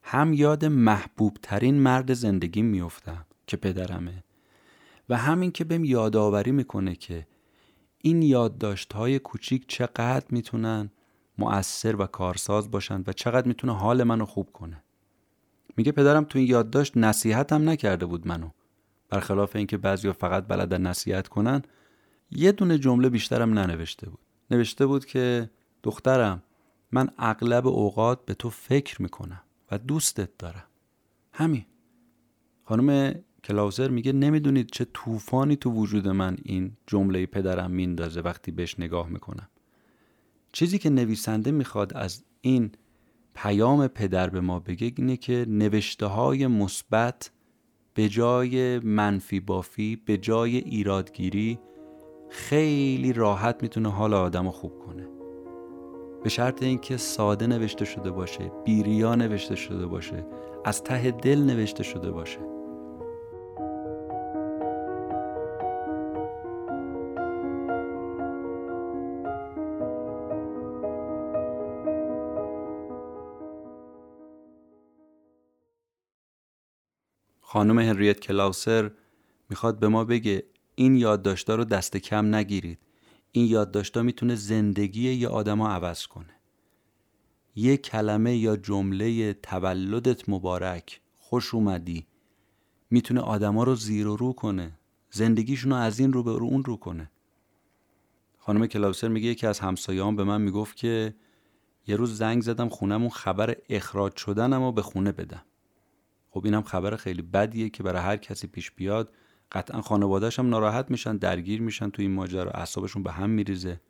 هم 0.07 0.33
یاد 0.33 0.65
محبوب 0.65 1.37
ترین 1.43 1.75
مرد 1.75 2.15
زندگی 2.15 2.63
میفتم 2.63 3.27
که 3.47 3.57
پدرمه 3.57 4.25
و 5.09 5.17
همین 5.17 5.51
که 5.53 5.65
بهم 5.65 5.85
یادآوری 5.85 6.53
می‌کنه 6.53 6.95
که 6.95 7.27
این 7.99 8.23
یادداشت 8.23 8.93
های 8.93 9.19
کوچیک 9.19 9.69
چقدر 9.69 10.27
می‌تونن 10.31 10.91
مؤثر 11.39 11.97
و 11.97 12.07
کارساز 12.07 12.71
باشن 12.71 13.05
و 13.07 13.13
چقدر 13.13 13.49
می‌تونه 13.49 13.77
حال 13.77 14.03
منو 14.03 14.25
خوب 14.25 14.51
کنه. 14.53 14.85
میگه 15.77 15.93
پدرم 15.93 16.25
تو 16.25 16.39
این 16.39 16.49
یادداشت 16.49 16.97
نصیحت 16.97 17.53
هم 17.53 17.69
نکرده 17.69 18.07
بود 18.07 18.27
منو. 18.27 18.51
برخلاف 19.09 19.57
اینکه 19.57 19.77
بعضیا 19.77 20.13
فقط 20.13 20.47
بلدن 20.49 20.83
نصیحت 20.87 21.29
کنن 21.29 21.63
یه 22.31 22.53
دونه 22.53 22.79
جمله 22.79 23.09
بیشترم 23.09 23.59
ننوشته 23.59 24.11
بود. 24.11 24.19
نوشته 24.51 24.87
بود 24.87 25.05
که 25.05 25.51
دخترم 25.83 26.43
من 26.93 27.09
اغلب 27.19 27.67
اوقات 27.67 28.25
به 28.25 28.35
تو 28.35 28.51
فکر 28.51 29.03
می‌کنم. 29.03 29.41
و 29.75 29.78
دوستت 29.78 30.38
دارم 30.38 30.64
همین. 31.33 31.64
خانم 32.64 33.14
کلاوزر 33.45 33.88
میگه 33.88 34.12
نمی‌دونید 34.12 34.71
چه 34.71 34.87
طوفانی 34.95 35.57
تو 35.57 35.71
وجود 35.71 36.09
من 36.09 36.37
این 36.43 36.76
جمله 36.87 37.26
پدرم 37.26 37.71
میندازه 37.71 38.21
وقتی 38.21 38.50
بهش 38.50 38.78
نگاه 38.78 39.09
می‌کنم. 39.09 39.49
چیزی 40.52 40.78
که 40.78 40.90
نویسنده 40.90 41.50
می‌خواد 41.50 41.95
از 41.95 42.25
این 42.40 42.73
پیام 43.35 43.87
پدر 43.87 44.31
به 44.31 44.40
ما 44.40 44.61
بگه 44.61 44.93
اینه 44.97 45.16
که 45.16 45.47
نوشته 45.49 46.07
های 46.07 46.47
مثبت 46.47 47.31
به 47.95 48.09
جای 48.09 48.78
منفی 48.78 49.40
بافی 49.40 49.97
به 49.97 50.19
جای 50.19 50.57
ایرادگیری 50.57 51.59
خیلی 52.31 53.12
راحت 53.12 53.62
می‌تونه 53.62 53.90
حال 53.90 54.14
آدم 54.14 54.45
رو 54.45 54.50
خوب 54.50 54.78
کنه. 54.78 55.24
به 56.25 56.31
شرط 56.31 56.62
اینکه 56.62 56.97
ساده 56.97 57.47
نوشته 57.47 57.85
شده 57.85 58.11
باشه 58.11 58.52
بیریا 58.64 59.14
نوشته 59.14 59.57
شده 59.57 59.87
باشه 59.87 60.26
از 60.64 60.83
ته 60.83 61.11
دل 61.11 61.38
نوشته 61.38 61.83
شده 61.83 62.11
باشه. 62.11 62.38
خانم 77.40 77.78
هنریت 77.78 78.21
کلاوسر 78.21 78.90
می‌خواد 79.50 79.78
به 79.78 79.88
ما 79.88 80.04
بگه 80.04 80.45
این 80.75 80.97
یادداشتا 80.97 81.54
رو 81.54 81.64
دست 81.64 81.97
کم 81.97 82.35
نگیرید. 82.35 82.78
این 83.37 83.47
یادداشتا 83.47 84.03
می‌تونه 84.03 84.35
زندگی 84.35 85.12
یه 85.12 85.29
آدما 85.29 85.69
عوض 85.69 86.07
کنه. 86.07 86.41
یه 87.55 87.76
کلمه 87.76 88.37
یا 88.37 88.57
جمله 88.57 89.33
تولدت 89.33 90.29
مبارک 90.29 91.00
خوش 91.19 91.55
اومدی 91.55 92.07
می‌تونه 92.91 93.21
آدما 93.21 93.64
رو 93.64 93.75
زیر 93.75 94.07
و 94.07 94.17
رو 94.17 94.33
کنه. 94.33 94.79
زندگیشون 95.11 95.73
رو 95.73 95.76
از 95.76 95.99
این 95.99 96.12
رو 96.12 96.23
به 96.23 96.38
رو 96.38 96.47
اون 96.47 96.64
رو 96.64 96.76
کنه. 96.76 97.11
خانم 98.38 98.67
کلاوسر 98.67 99.09
میگه 99.09 99.29
یکی 99.29 99.47
از 99.47 99.61
همسایه‌هام 99.61 100.17
به 100.17 100.25
من 100.25 100.41
می‌گفت 100.41 100.76
که 100.76 101.14
یه 101.87 101.97
روز 101.97 102.19
زنگ 102.19 102.43
زدم 102.43 102.69
خونمون 102.69 103.11
خبر 103.11 103.57
اخراج 103.69 104.17
شدنم 104.17 104.62
رو 104.62 104.73
به 104.73 104.83
خونه 104.83 105.12
بدم. 105.12 105.45
خب 106.31 106.45
اینم 106.45 106.62
خبر 106.62 106.97
خیلی 106.97 107.23
بدیه 107.23 107.71
که 107.71 107.83
برای 107.83 108.03
هر 108.03 108.17
کسی 108.17 108.47
پیش 108.47 108.71
بیاد 108.71 109.12
قطعا 109.55 109.81
خانوادهش 109.81 110.39
هم 110.39 110.49
ناراحت 110.49 110.91
میشن 110.91 111.17
درگیر 111.17 111.63
میشن 111.63 111.91
تو 111.91 112.03
این 112.03 112.11
ماجرا 112.15 112.51
اعصابشون 112.51 113.03
به 113.03 113.13
هم 113.13 113.31
میریزه. 113.31 113.81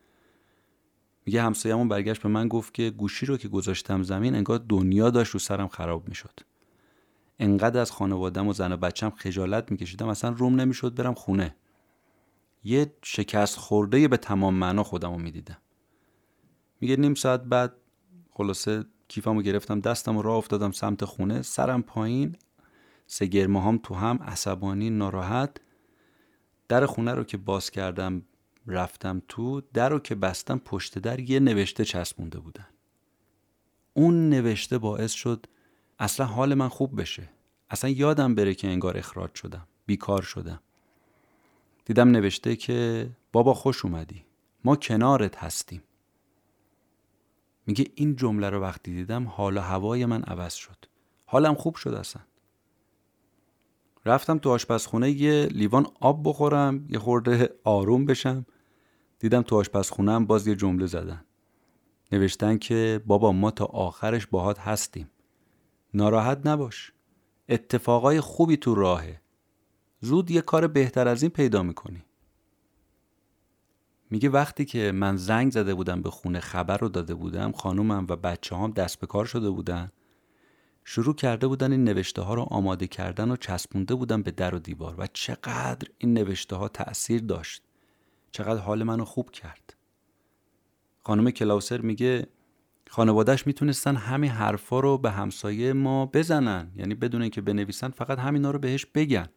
میگه 1.26 1.42
همسایه‌مون 1.42 1.88
برگشت 1.88 2.23
به 2.23 2.28
من 2.28 2.49
گفت 2.49 2.75
که 2.75 2.90
گوشی 2.90 3.26
رو 3.26 3.37
که 3.37 3.49
گذاشتم 3.49 4.02
زمین 4.02 4.35
انگار 4.35 4.64
دنیا 4.68 5.11
داشت 5.11 5.30
رو 5.30 5.38
سرم 5.38 5.68
خراب 5.68 6.09
می‌شد. 6.09 6.40
انقدر 7.38 7.80
از 7.80 7.92
خانوادم 7.92 8.49
و 8.49 8.52
زن 8.52 8.73
و 8.73 8.76
بچم 8.76 9.11
خجالت 9.11 9.71
میکشیدم 9.71 10.09
اصلا 10.09 10.30
روم 10.30 10.61
نمی‌شد 10.61 10.94
برم 10.94 11.14
خونه. 11.14 11.56
یه 12.64 12.92
شکست 13.02 13.59
خورده 13.59 14.09
به 14.09 14.16
تمام 14.16 14.54
معنا 14.54 14.83
خودم 14.83 15.12
رو 15.12 15.18
می‌دیدم. 15.18 15.59
میگه 16.80 16.97
نیم 16.97 17.14
ساعت 17.14 17.42
بعد 17.42 17.73
خلاصه 18.30 18.85
کیفمو 19.09 19.42
گرفتم 19.42 19.80
دستم 19.80 20.18
راه 20.18 20.37
افتادم 20.37 20.71
سمت 20.71 21.05
خونه 21.05 21.42
سرم 21.42 21.83
پایین 21.83 22.37
سه 23.06 23.26
گرمه 23.26 23.62
هم 23.62 23.78
تو 23.82 23.94
هم 23.94 24.18
عصبانی 24.22 24.90
ناراحت. 24.90 25.56
در 26.68 26.86
خونه 26.86 27.14
رو 27.14 27.24
که 27.24 27.36
باز 27.36 27.70
کردم 27.70 28.22
رفتم 28.66 29.22
تو 29.28 29.60
در 29.60 29.88
رو 29.88 29.98
که 29.98 30.14
بستم 30.14 30.58
پشت 30.58 30.98
در 30.98 31.20
یه 31.20 31.40
نوشته 31.40 31.84
چسبونده 31.84 32.38
بودن. 32.38 32.66
اون 33.94 34.28
نوشته 34.28 34.78
باعث 34.78 35.12
شد 35.12 35.46
اصلا 35.98 36.26
حال 36.26 36.54
من 36.54 36.68
خوب 36.68 37.00
بشه. 37.00 37.28
اصلا 37.70 37.90
یادم 37.90 38.34
بره 38.34 38.54
که 38.54 38.68
انگار 38.68 38.98
اخراج 38.98 39.34
شدم 39.34 39.66
بیکار 39.86 40.22
شدم. 40.22 40.60
دیدم 41.84 42.08
نوشته 42.08 42.56
که 42.56 43.08
بابا 43.32 43.54
خوش 43.54 43.84
اومدی 43.84 44.24
ما 44.64 44.76
کنارت 44.76 45.36
هستیم. 45.36 45.82
میگه 47.66 47.86
این 47.94 48.16
جمله 48.16 48.50
رو 48.50 48.60
وقتی 48.60 48.94
دیدم 48.94 49.28
حال 49.28 49.56
و 49.56 49.60
هوای 49.60 50.06
من 50.06 50.22
عوض 50.22 50.54
شد. 50.54 50.76
حالم 51.26 51.54
خوب 51.54 51.74
شد 51.74 51.94
اصلا. 51.94 52.22
رفتم 54.06 54.38
تو 54.38 54.50
آشپزخونه 54.50 55.10
یه 55.10 55.46
لیوان 55.46 55.86
آب 56.00 56.28
بخورم 56.28 56.86
یه 56.88 56.98
خورده 56.98 57.54
آروم 57.64 58.04
بشم. 58.04 58.46
دیدم 59.18 59.42
تو 59.42 59.56
آشپزخونم 59.56 60.26
باز 60.26 60.46
یه 60.46 60.54
جمله 60.54 60.86
زدن. 60.86 61.24
نوشتن 62.12 62.58
که 62.58 63.02
بابا 63.06 63.32
ما 63.32 63.50
تا 63.50 63.64
آخرش 63.64 64.26
باهات 64.26 64.58
هستیم. 64.58 65.10
ناراحت 65.94 66.46
نباش. 66.46 66.92
اتفاقای 67.48 68.20
خوبی 68.20 68.56
تو 68.56 68.74
راهه. 68.74 69.20
زود 70.00 70.30
یه 70.30 70.40
کار 70.40 70.66
بهتر 70.66 71.08
از 71.08 71.22
این 71.22 71.30
پیدا 71.30 71.62
می‌کنی. 71.62 72.04
میگه 74.10 74.28
وقتی 74.28 74.64
که 74.64 74.92
من 74.92 75.16
زنگ 75.16 75.52
زده 75.52 75.74
بودم 75.74 76.02
به 76.02 76.10
خونه 76.10 76.40
خبر 76.40 76.76
رو 76.76 76.88
داده 76.88 77.14
بودم 77.14 77.52
خانومم 77.52 78.06
و 78.08 78.16
بچه 78.16 78.56
هم 78.56 78.70
دست 78.70 79.00
به 79.00 79.06
کار 79.06 79.24
شده 79.24 79.50
بودن. 79.50 79.92
شروع 80.85 81.14
کرده 81.14 81.47
بودن 81.47 81.73
این 81.73 81.85
نوشته 81.85 82.23
ها 82.23 82.35
رو 82.35 82.42
آماده 82.42 82.87
کردن 82.87 83.31
و 83.31 83.37
چسبونده 83.37 83.94
بودن 83.94 84.23
به 84.23 84.31
در 84.31 84.55
و 84.55 84.59
دیوار 84.59 84.94
و 84.99 85.07
چقدر 85.12 85.88
این 85.99 86.14
نوشته 86.14 86.57
ها 86.57 86.68
تأثیر 86.68 87.20
داشت. 87.20 87.62
چقدر 88.33 88.61
حال 88.61 88.83
منو 88.83 89.05
خوب 89.05 89.31
کرد. 89.31 89.75
خانم 91.03 91.31
کلاوسر 91.31 91.81
میگه 91.81 92.27
خانوادهش 92.90 93.47
می‌تونستن 93.47 93.97
همین 93.97 94.31
حرفا 94.31 94.81
رو 94.81 94.99
به 94.99 95.11
همسایه 95.11 95.73
ما 95.73 96.07
بزنن. 96.07 96.73
یعنی 96.77 96.94
بدون 96.94 97.23
اینکه 97.23 97.40
بنویسن 97.40 97.88
فقط 97.88 98.18
همینا 98.18 98.51
رو 98.51 98.59
بهش 98.59 98.87
بگن. 98.87 99.29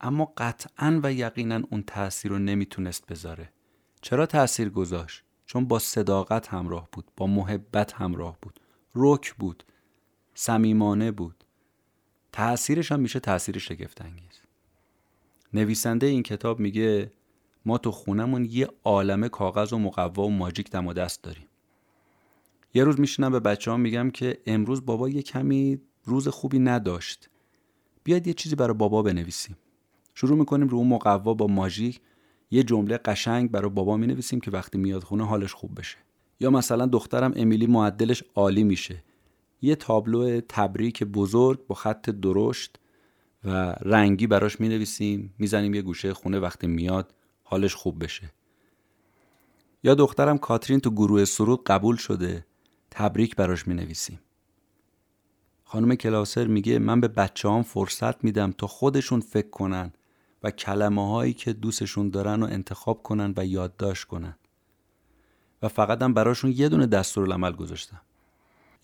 اما 0.00 0.32
قطعا 0.36 1.00
و 1.02 1.12
یقینا 1.12 1.62
اون 1.70 1.82
تاثیر 1.82 2.30
رو 2.30 2.38
نمی‌تونست 2.38 3.06
بذاره. 3.06 3.52
چرا 4.00 4.26
تاثیر 4.26 4.70
گذاشت؟ 4.70 5.24
چون 5.46 5.64
با 5.64 5.78
صداقت 5.78 6.48
همراه 6.48 6.88
بود 6.92 7.04
با 7.16 7.26
محبت 7.26 7.92
همراه 7.92 8.38
بود. 8.42 8.60
رک 8.94 9.34
بود. 9.34 9.64
صمیمانه 10.34 11.10
بود. 11.10 11.44
تأثیرش 12.32 12.92
هم 12.92 13.00
میشه 13.00 13.20
تأثیر 13.20 13.58
شگفت 13.58 14.02
انگیز 14.02 14.40
نویسنده 15.54 16.06
این 16.06 16.22
کتاب 16.22 16.60
میگه 16.60 17.12
ما 17.66 17.78
تو 17.78 17.90
خونمون 17.90 18.44
یه 18.50 18.68
عالمه 18.84 19.28
کاغذ 19.28 19.72
و 19.72 19.78
مقوا 19.78 20.26
و 20.26 20.30
ماجیک 20.30 20.70
دم 20.70 20.86
و 20.86 20.92
دست 20.92 21.22
داریم. 21.22 21.46
یه 22.74 22.84
روز 22.84 23.00
میشینم 23.00 23.32
به 23.32 23.40
بچه 23.40 23.70
ها 23.70 23.76
میگم 23.76 24.10
که 24.10 24.38
امروز 24.46 24.86
بابا 24.86 25.08
یه 25.08 25.22
کمی 25.22 25.80
روز 26.04 26.28
خوبی 26.28 26.58
نداشت. 26.58 27.30
بیاید 28.04 28.26
یه 28.26 28.32
چیزی 28.32 28.56
برای 28.56 28.74
بابا 28.74 29.02
بنویسیم. 29.02 29.56
شروع 30.14 30.38
می‌کنیم 30.38 30.68
رو 30.68 30.78
اون 30.78 30.88
مقوا 30.88 31.34
با 31.34 31.46
ماژیک 31.46 32.00
یه 32.50 32.62
جمله 32.62 32.98
قشنگ 32.98 33.50
برای 33.50 33.70
بابا 33.70 33.96
می 33.96 34.06
نویسیم 34.06 34.40
که 34.40 34.50
وقتی 34.50 34.78
میاد 34.78 35.02
خونه 35.02 35.26
حالش 35.26 35.52
خوب 35.52 35.78
بشه. 35.78 35.96
یا 36.40 36.50
مثلا 36.50 36.86
دخترم 36.86 37.32
امیلی 37.36 37.66
معدلش 37.66 38.24
عالی 38.34 38.64
میشه. 38.64 39.02
یه 39.62 39.76
تابلو 39.76 40.40
تبریک 40.40 41.04
بزرگ 41.04 41.66
با 41.66 41.74
خط 41.74 42.10
درشت 42.10 42.78
و 43.44 43.50
رنگی 43.80 44.26
براش 44.26 44.60
می 44.60 44.68
نویسیم 44.68 45.34
می‌زنیم 45.38 45.74
یه 45.74 45.82
گوشه 45.82 46.14
خونه 46.14 46.38
وقتی 46.38 46.66
میاد 46.66 47.14
حالش 47.42 47.74
خوب 47.74 48.04
بشه. 48.04 48.32
یا 49.84 49.94
دخترم 49.94 50.38
کاترین 50.38 50.80
تو 50.80 50.90
گروه 50.90 51.24
سرود 51.24 51.64
قبول 51.64 51.96
شده 51.96 52.46
تبریک 52.90 53.36
براش 53.36 53.68
می 53.68 53.74
نویسیم 53.74 54.20
خانم 55.64 55.94
کلاسر 55.94 56.46
میگه 56.46 56.78
من 56.78 57.00
به 57.00 57.08
بچه 57.08 57.48
هم 57.48 57.62
فرصت 57.62 58.24
میدم 58.24 58.52
تا 58.52 58.66
خودشون 58.66 59.20
فکر 59.20 59.50
کنن 59.50 59.92
و 60.42 60.50
کلمه 60.50 61.10
هایی 61.10 61.32
که 61.32 61.52
دوستشون 61.52 62.10
دارن 62.10 62.40
رو 62.40 62.46
انتخاب 62.46 63.02
کنن 63.02 63.34
و 63.36 63.46
یادداشت 63.46 64.04
کنن. 64.04 64.34
و 65.62 65.68
فقط 65.68 66.02
هم 66.02 66.14
براشون 66.14 66.52
یه 66.56 66.68
دونه 66.68 66.86
دستورالعمل 66.86 67.52
گذاشتم. 67.52 68.00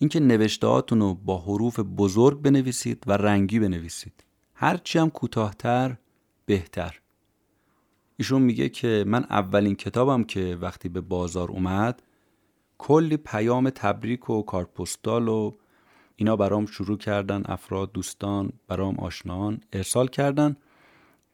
اینکه 0.01 0.19
نوشته 0.19 0.67
رو 0.67 1.13
با 1.13 1.37
حروف 1.37 1.79
بزرگ 1.79 2.41
بنویسید 2.41 3.03
و 3.07 3.11
رنگی 3.11 3.59
بنویسید. 3.59 4.23
هرچی 4.53 4.99
هم 4.99 5.09
کوتاهتر 5.09 5.97
بهتر. 6.45 7.01
ایشون 8.17 8.41
میگه 8.41 8.69
که 8.69 9.03
من 9.07 9.23
اولین 9.23 9.75
کتابم 9.75 10.23
که 10.23 10.57
وقتی 10.61 10.89
به 10.89 11.01
بازار 11.01 11.51
اومد 11.51 12.03
کلی 12.77 13.17
پیام 13.17 13.69
تبریک 13.69 14.29
و 14.29 14.41
کارپستال 14.41 15.27
و 15.27 15.51
اینا 16.15 16.35
برام 16.35 16.65
شروع 16.65 16.97
کردن 16.97 17.43
افراد 17.45 17.91
دوستان 17.91 18.51
برام 18.67 18.99
آشنان 18.99 19.61
ارسال 19.73 20.07
کردن 20.07 20.55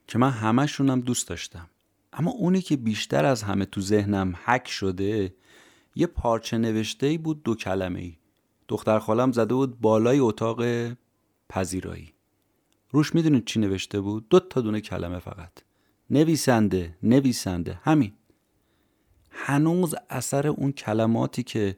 که 0.08 0.18
من 0.18 0.32
همشونم 0.32 1.02
دوست 1.02 1.28
داشتم. 1.28 1.70
اما 2.14 2.32
اونی 2.32 2.62
که 2.62 2.78
بیشتر 2.78 3.26
از 3.26 3.44
همه 3.44 3.66
تو 3.66 3.82
ذهنم 3.82 4.36
حک 4.46 4.68
شده 4.68 5.34
یه 5.96 6.08
پارچه 6.08 6.58
نوشته 6.58 7.18
بود 7.18 7.44
دو 7.44 7.56
کلمه 7.56 8.00
ای 8.00 8.18
دختر 8.68 9.00
خالم 9.00 9.32
زده 9.32 9.54
بود 9.54 9.82
بالای 9.82 10.20
اتاق 10.20 10.64
پذیرایی. 11.50 12.14
روش 12.92 13.16
می‌دونید 13.16 13.46
چی 13.46 13.60
نوشته 13.60 14.02
بود؟ 14.02 14.30
دو 14.30 14.40
تا 14.40 14.62
دونه 14.62 14.82
کلمه 14.82 15.20
فقط. 15.20 15.52
نویسنده 16.10 16.98
نویسنده 17.04 17.80
همین. 17.84 18.14
هنوز 19.32 19.96
اثر 20.10 20.48
اون 20.48 20.72
کلماتی 20.72 21.44
که 21.44 21.78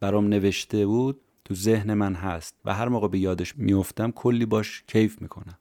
برام 0.00 0.28
نوشته 0.28 0.86
بود 0.86 1.20
تو 1.44 1.54
ذهن 1.54 1.94
من 1.94 2.14
هست 2.14 2.54
و 2.64 2.74
هر 2.74 2.88
موقع 2.88 3.08
به 3.08 3.18
یادش 3.18 3.56
میفتم 3.56 4.10
کلی 4.10 4.46
باش 4.46 4.84
کیف 4.86 5.22
می‌کنم. 5.22 5.58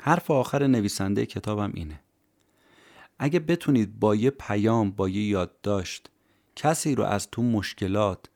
حرف 0.00 0.30
آخر 0.30 0.66
نویسنده 0.66 1.26
کتابم 1.26 1.72
اینه. 1.74 2.00
اگه 3.18 3.40
بتونید 3.40 4.00
با 4.00 4.14
یه 4.14 4.30
پیام 4.30 4.90
با 4.90 5.08
یه 5.08 5.28
یادداشت 5.28 6.10
کسی 6.56 6.94
رو 6.94 7.04
از 7.04 7.30
تو 7.30 7.42
مشکلات 7.42 8.26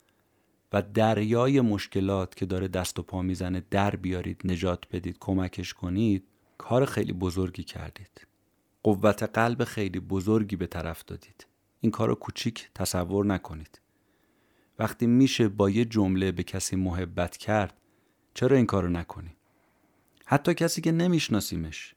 و 0.75 0.83
دریای 0.83 1.61
مشکلات 1.61 2.35
که 2.35 2.47
داره 2.47 2.69
دست 2.69 2.99
و 2.99 3.03
پا 3.03 3.23
می‌زنه 3.23 3.63
در 3.71 3.97
بیارید 3.97 4.41
نجات 4.45 4.85
بدید 4.93 5.17
کمکش 5.21 5.75
کنید 5.75 6.25
کار 6.59 6.85
خیلی 6.85 7.13
بزرگی 7.13 7.63
کردید. 7.65 8.27
قوت 8.83 9.23
قلب 9.23 9.65
خیلی 9.65 10.01
بزرگی 10.01 10.57
به 10.57 10.67
طرف 10.67 11.05
دادید. 11.05 11.47
این 11.81 11.93
کار 11.93 12.09
رو 12.09 12.15
کوچیک 12.15 12.71
تصور 12.75 13.27
نکنید. 13.27 13.81
وقتی 14.79 15.07
میشه 15.07 15.49
با 15.49 15.71
یه 15.71 15.85
جمله 15.85 16.33
به 16.33 16.43
کسی 16.43 16.77
محبت 16.77 17.37
کرد 17.37 17.81
چرا 18.35 18.57
این 18.57 18.67
کارو 18.67 18.89
نکنی؟ 18.89 19.37
حتی 20.25 20.55
کسی 20.55 20.81
که 20.81 20.93
نمیشناسیمش. 20.93 21.95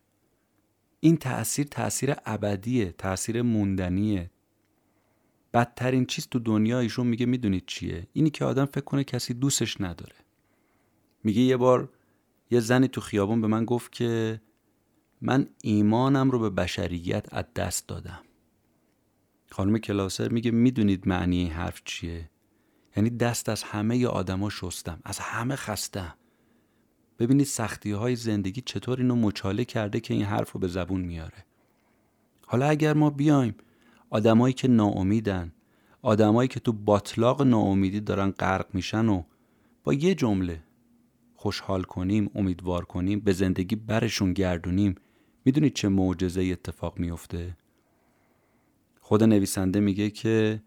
این 1.00 1.18
تأثیر 1.18 1.66
تأثیر 1.66 2.16
ابدیه 2.26 2.92
تأثیر 2.92 3.42
موندنیه. 3.42 4.32
بدترین 5.54 6.06
چیز 6.06 6.28
تو 6.28 6.40
دنیا 6.40 6.80
ایشون 6.80 7.08
میگه 7.08 7.26
می‌دونید 7.26 7.64
چیه؟ 7.68 8.08
اینی 8.14 8.30
که 8.30 8.46
آدم 8.46 8.66
فکر 8.66 8.84
کنه 8.84 9.04
کسی 9.04 9.34
دوستش 9.34 9.82
نداره. 9.82 10.16
میگه 11.24 11.42
یه 11.42 11.58
بار 11.58 11.90
یه 12.52 12.60
زنی 12.60 12.88
تو 12.88 13.02
خیابون 13.02 13.42
به 13.42 13.48
من 13.48 13.66
گفت 13.66 13.92
که 13.92 14.42
من 15.22 15.48
ایمانم 15.62 16.32
رو 16.32 16.40
به 16.40 16.50
بشریت 16.50 17.34
از 17.34 17.46
دست 17.56 17.88
دادم. 17.88 18.22
خانم 19.52 19.78
کلاسر 19.78 20.30
میگه 20.30 20.52
می‌دونید 20.52 21.08
معنی 21.08 21.38
این 21.38 21.52
حرف 21.52 21.82
چیه؟ 21.86 22.30
یعنی 22.98 23.10
دست 23.10 23.50
از 23.50 23.64
همه 23.64 24.08
آدما 24.08 24.50
شستم 24.50 25.00
از 25.04 25.20
همه 25.20 25.56
خستم. 25.56 26.16
ببینید 27.20 27.46
سختی 27.46 27.92
های 27.92 28.16
زندگی 28.16 28.62
چطور 28.62 28.98
اینو 28.98 29.16
مچاله 29.16 29.66
کرده 29.66 30.00
که 30.00 30.14
این 30.14 30.24
حرف 30.24 30.52
رو 30.52 30.60
به 30.60 30.68
زبون 30.68 31.02
میاره. 31.02 31.46
حالا 32.46 32.66
اگر 32.68 32.94
ما 32.94 33.10
بیایم 33.10 33.56
آدمایی 34.10 34.54
که 34.54 34.68
ناامیدن 34.68 35.52
آدمایی 36.02 36.48
که 36.48 36.60
تو 36.60 36.74
باطلاق 36.74 37.42
ناامیدی 37.42 38.00
دارن 38.00 38.32
غرق 38.32 38.66
میشن 38.74 39.10
و 39.10 39.24
با 39.84 39.94
یه 39.94 40.16
جمله 40.16 40.64
خوشحال 41.36 41.84
کنیم 41.84 42.32
امیدوار 42.36 42.86
کنیم 42.86 43.20
به 43.20 43.34
زندگی 43.34 43.76
برشون 43.76 44.34
گردونیم 44.34 44.96
می‌دونید 45.46 45.74
چه 45.74 45.90
معجزه 45.90 46.44
اتفاق 46.44 47.00
میفته 47.00 47.58
خود 49.02 49.24
نویسنده 49.24 49.80
میگه 49.80 50.10
که 50.10 50.64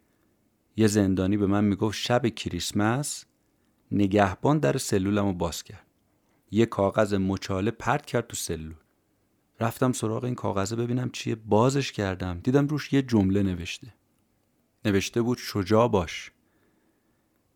یه 0.76 0.86
زندانی 0.86 1.36
به 1.36 1.46
من 1.46 1.64
می‌گفت 1.64 1.98
شب 1.98 2.26
کریسمس 2.28 3.24
نگهبان 3.92 4.58
در 4.58 4.78
سلولم 4.78 5.26
رو 5.26 5.32
باز 5.32 5.62
کرد 5.62 5.86
یه 6.50 6.66
کاغذ 6.66 7.14
مچاله 7.14 7.70
پرت 7.70 8.06
کرد 8.06 8.26
تو 8.26 8.36
سلول. 8.36 8.74
رفتم 9.60 9.92
سراغ 9.92 10.24
این 10.24 10.34
کاغذه 10.34 10.76
ببینم 10.76 11.10
چیه. 11.10 11.34
بازش 11.34 11.92
کردم. 11.92 12.40
دیدم 12.40 12.66
روش 12.66 12.92
یه 12.92 13.02
جمله 13.02 13.42
نوشته. 13.42 13.94
نوشته 14.84 15.22
بود 15.22 15.38
شجاع 15.38 15.88
باش. 15.88 16.32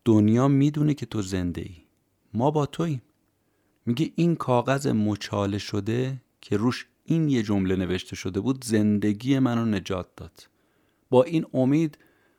دنیا 0.04 0.48
می‌دونه 0.48 0.94
که 0.94 1.06
تو 1.06 1.22
زنده 1.22 1.60
ای 1.60 1.76
ما 2.34 2.50
با 2.50 2.66
توییم. 2.66 3.02
میگه 3.86 4.12
این 4.16 4.36
کاغذ 4.36 4.86
مچاله 4.86 5.58
شده 5.58 6.22
که 6.40 6.56
روش 6.56 6.86
این 7.04 7.28
یه 7.28 7.42
جمله 7.42 7.76
نوشته 7.76 8.16
شده 8.16 8.40
بود 8.40 8.64
زندگی 8.64 9.38
منو 9.38 9.64
نجات 9.64 10.06
داد. 10.16 10.48
با 11.10 11.22
این 11.22 11.46
امید 11.54 11.98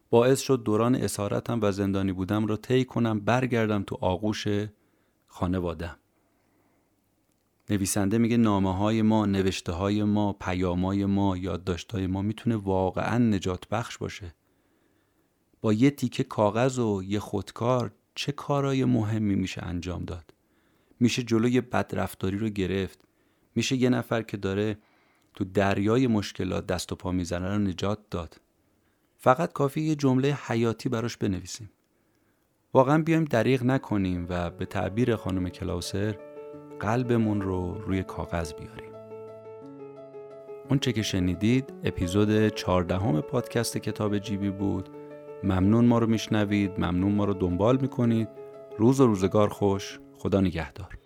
باعث 0.10 0.40
شد 0.40 0.64
دوران 0.64 0.96
اسارتم 0.96 1.60
و 1.62 1.72
زندانی 1.72 2.12
بودم 2.12 2.48
را 2.48 2.58
طی 2.58 2.86
کنم 2.86 3.20
برگردم 3.20 3.84
تو 3.84 3.98
آغوش 4.02 4.48
خانوادم 5.28 5.98
نویسنده 7.70 8.18
میگه 8.18 8.38
نامه 8.38 8.76
های 8.76 9.02
ما 9.02 9.26
نوشته 9.26 9.72
های 9.72 10.04
ما 10.04 10.34
پیامای 10.34 11.06
ما 11.06 11.38
یادداشت 11.38 11.92
های 11.92 12.08
ما 12.08 12.22
می‌تونه 12.22 12.56
واقعا 12.56 13.18
نجات 13.18 13.68
بخش 13.68 13.98
باشه. 13.98 14.36
با 15.62 15.74
یه 15.74 15.92
تیکه 15.92 16.24
کاغذ 16.24 16.80
و 16.80 17.04
یه 17.04 17.20
خودکار 17.20 17.92
چه 18.16 18.32
کارای 18.32 18.86
مهمی 18.86 19.36
میشه 19.36 19.64
انجام 19.64 20.06
داد؟ 20.06 20.34
میشه 21.00 21.24
جلوی 21.24 21.62
بدرفتاری 21.62 22.38
رو 22.38 22.50
گرفت. 22.50 23.00
میشه 23.56 23.76
یه 23.76 23.90
نفر 23.90 24.22
که 24.22 24.38
داره 24.38 24.78
تو 25.34 25.44
دریای 25.44 26.08
مشکلات 26.08 26.68
دست 26.68 26.92
و 26.92 26.96
پا 26.96 27.12
می‌زنه 27.12 27.48
رو 27.48 27.58
نجات 27.58 28.00
داد. 28.10 28.42
فقط 29.18 29.54
کافی 29.54 29.82
یه 29.82 29.96
جمله 29.96 30.38
حیاتی 30.48 30.90
براش 30.90 31.18
بنویسیم. 31.18 31.70
واقعا 32.74 33.04
بیایم 33.04 33.26
دریغ 33.26 33.64
نکنیم 33.64 34.26
و 34.30 34.50
به 34.50 34.66
تعبیر 34.66 35.16
خانم 35.16 35.50
کلاوسر 35.50 36.35
قلبمون 36.80 37.42
رو 37.42 37.74
روی 37.74 38.04
کاغذ 38.04 38.54
بیاریم. 38.54 38.92
اون 40.70 40.80
چه 40.80 40.94
که 40.94 41.02
شنیدید 41.02 41.74
اپیزود 41.84 42.48
چهاردهم 42.48 43.22
پادکست 43.22 43.78
کتاب 43.78 44.18
جیبی 44.18 44.50
بود. 44.50 44.90
ممنون 45.44 45.86
ما 45.86 46.00
رو 46.00 46.08
میشنوید 46.08 46.72
ممنون 46.78 47.12
ما 47.12 47.26
رو 47.26 47.34
دنبال 47.34 47.78
می‌کنید. 47.82 48.30
روز 48.78 49.00
و 49.00 49.08
روزگار 49.08 49.50
خوش. 49.50 50.00
خدا 50.18 50.42
نگهدار. 50.42 50.98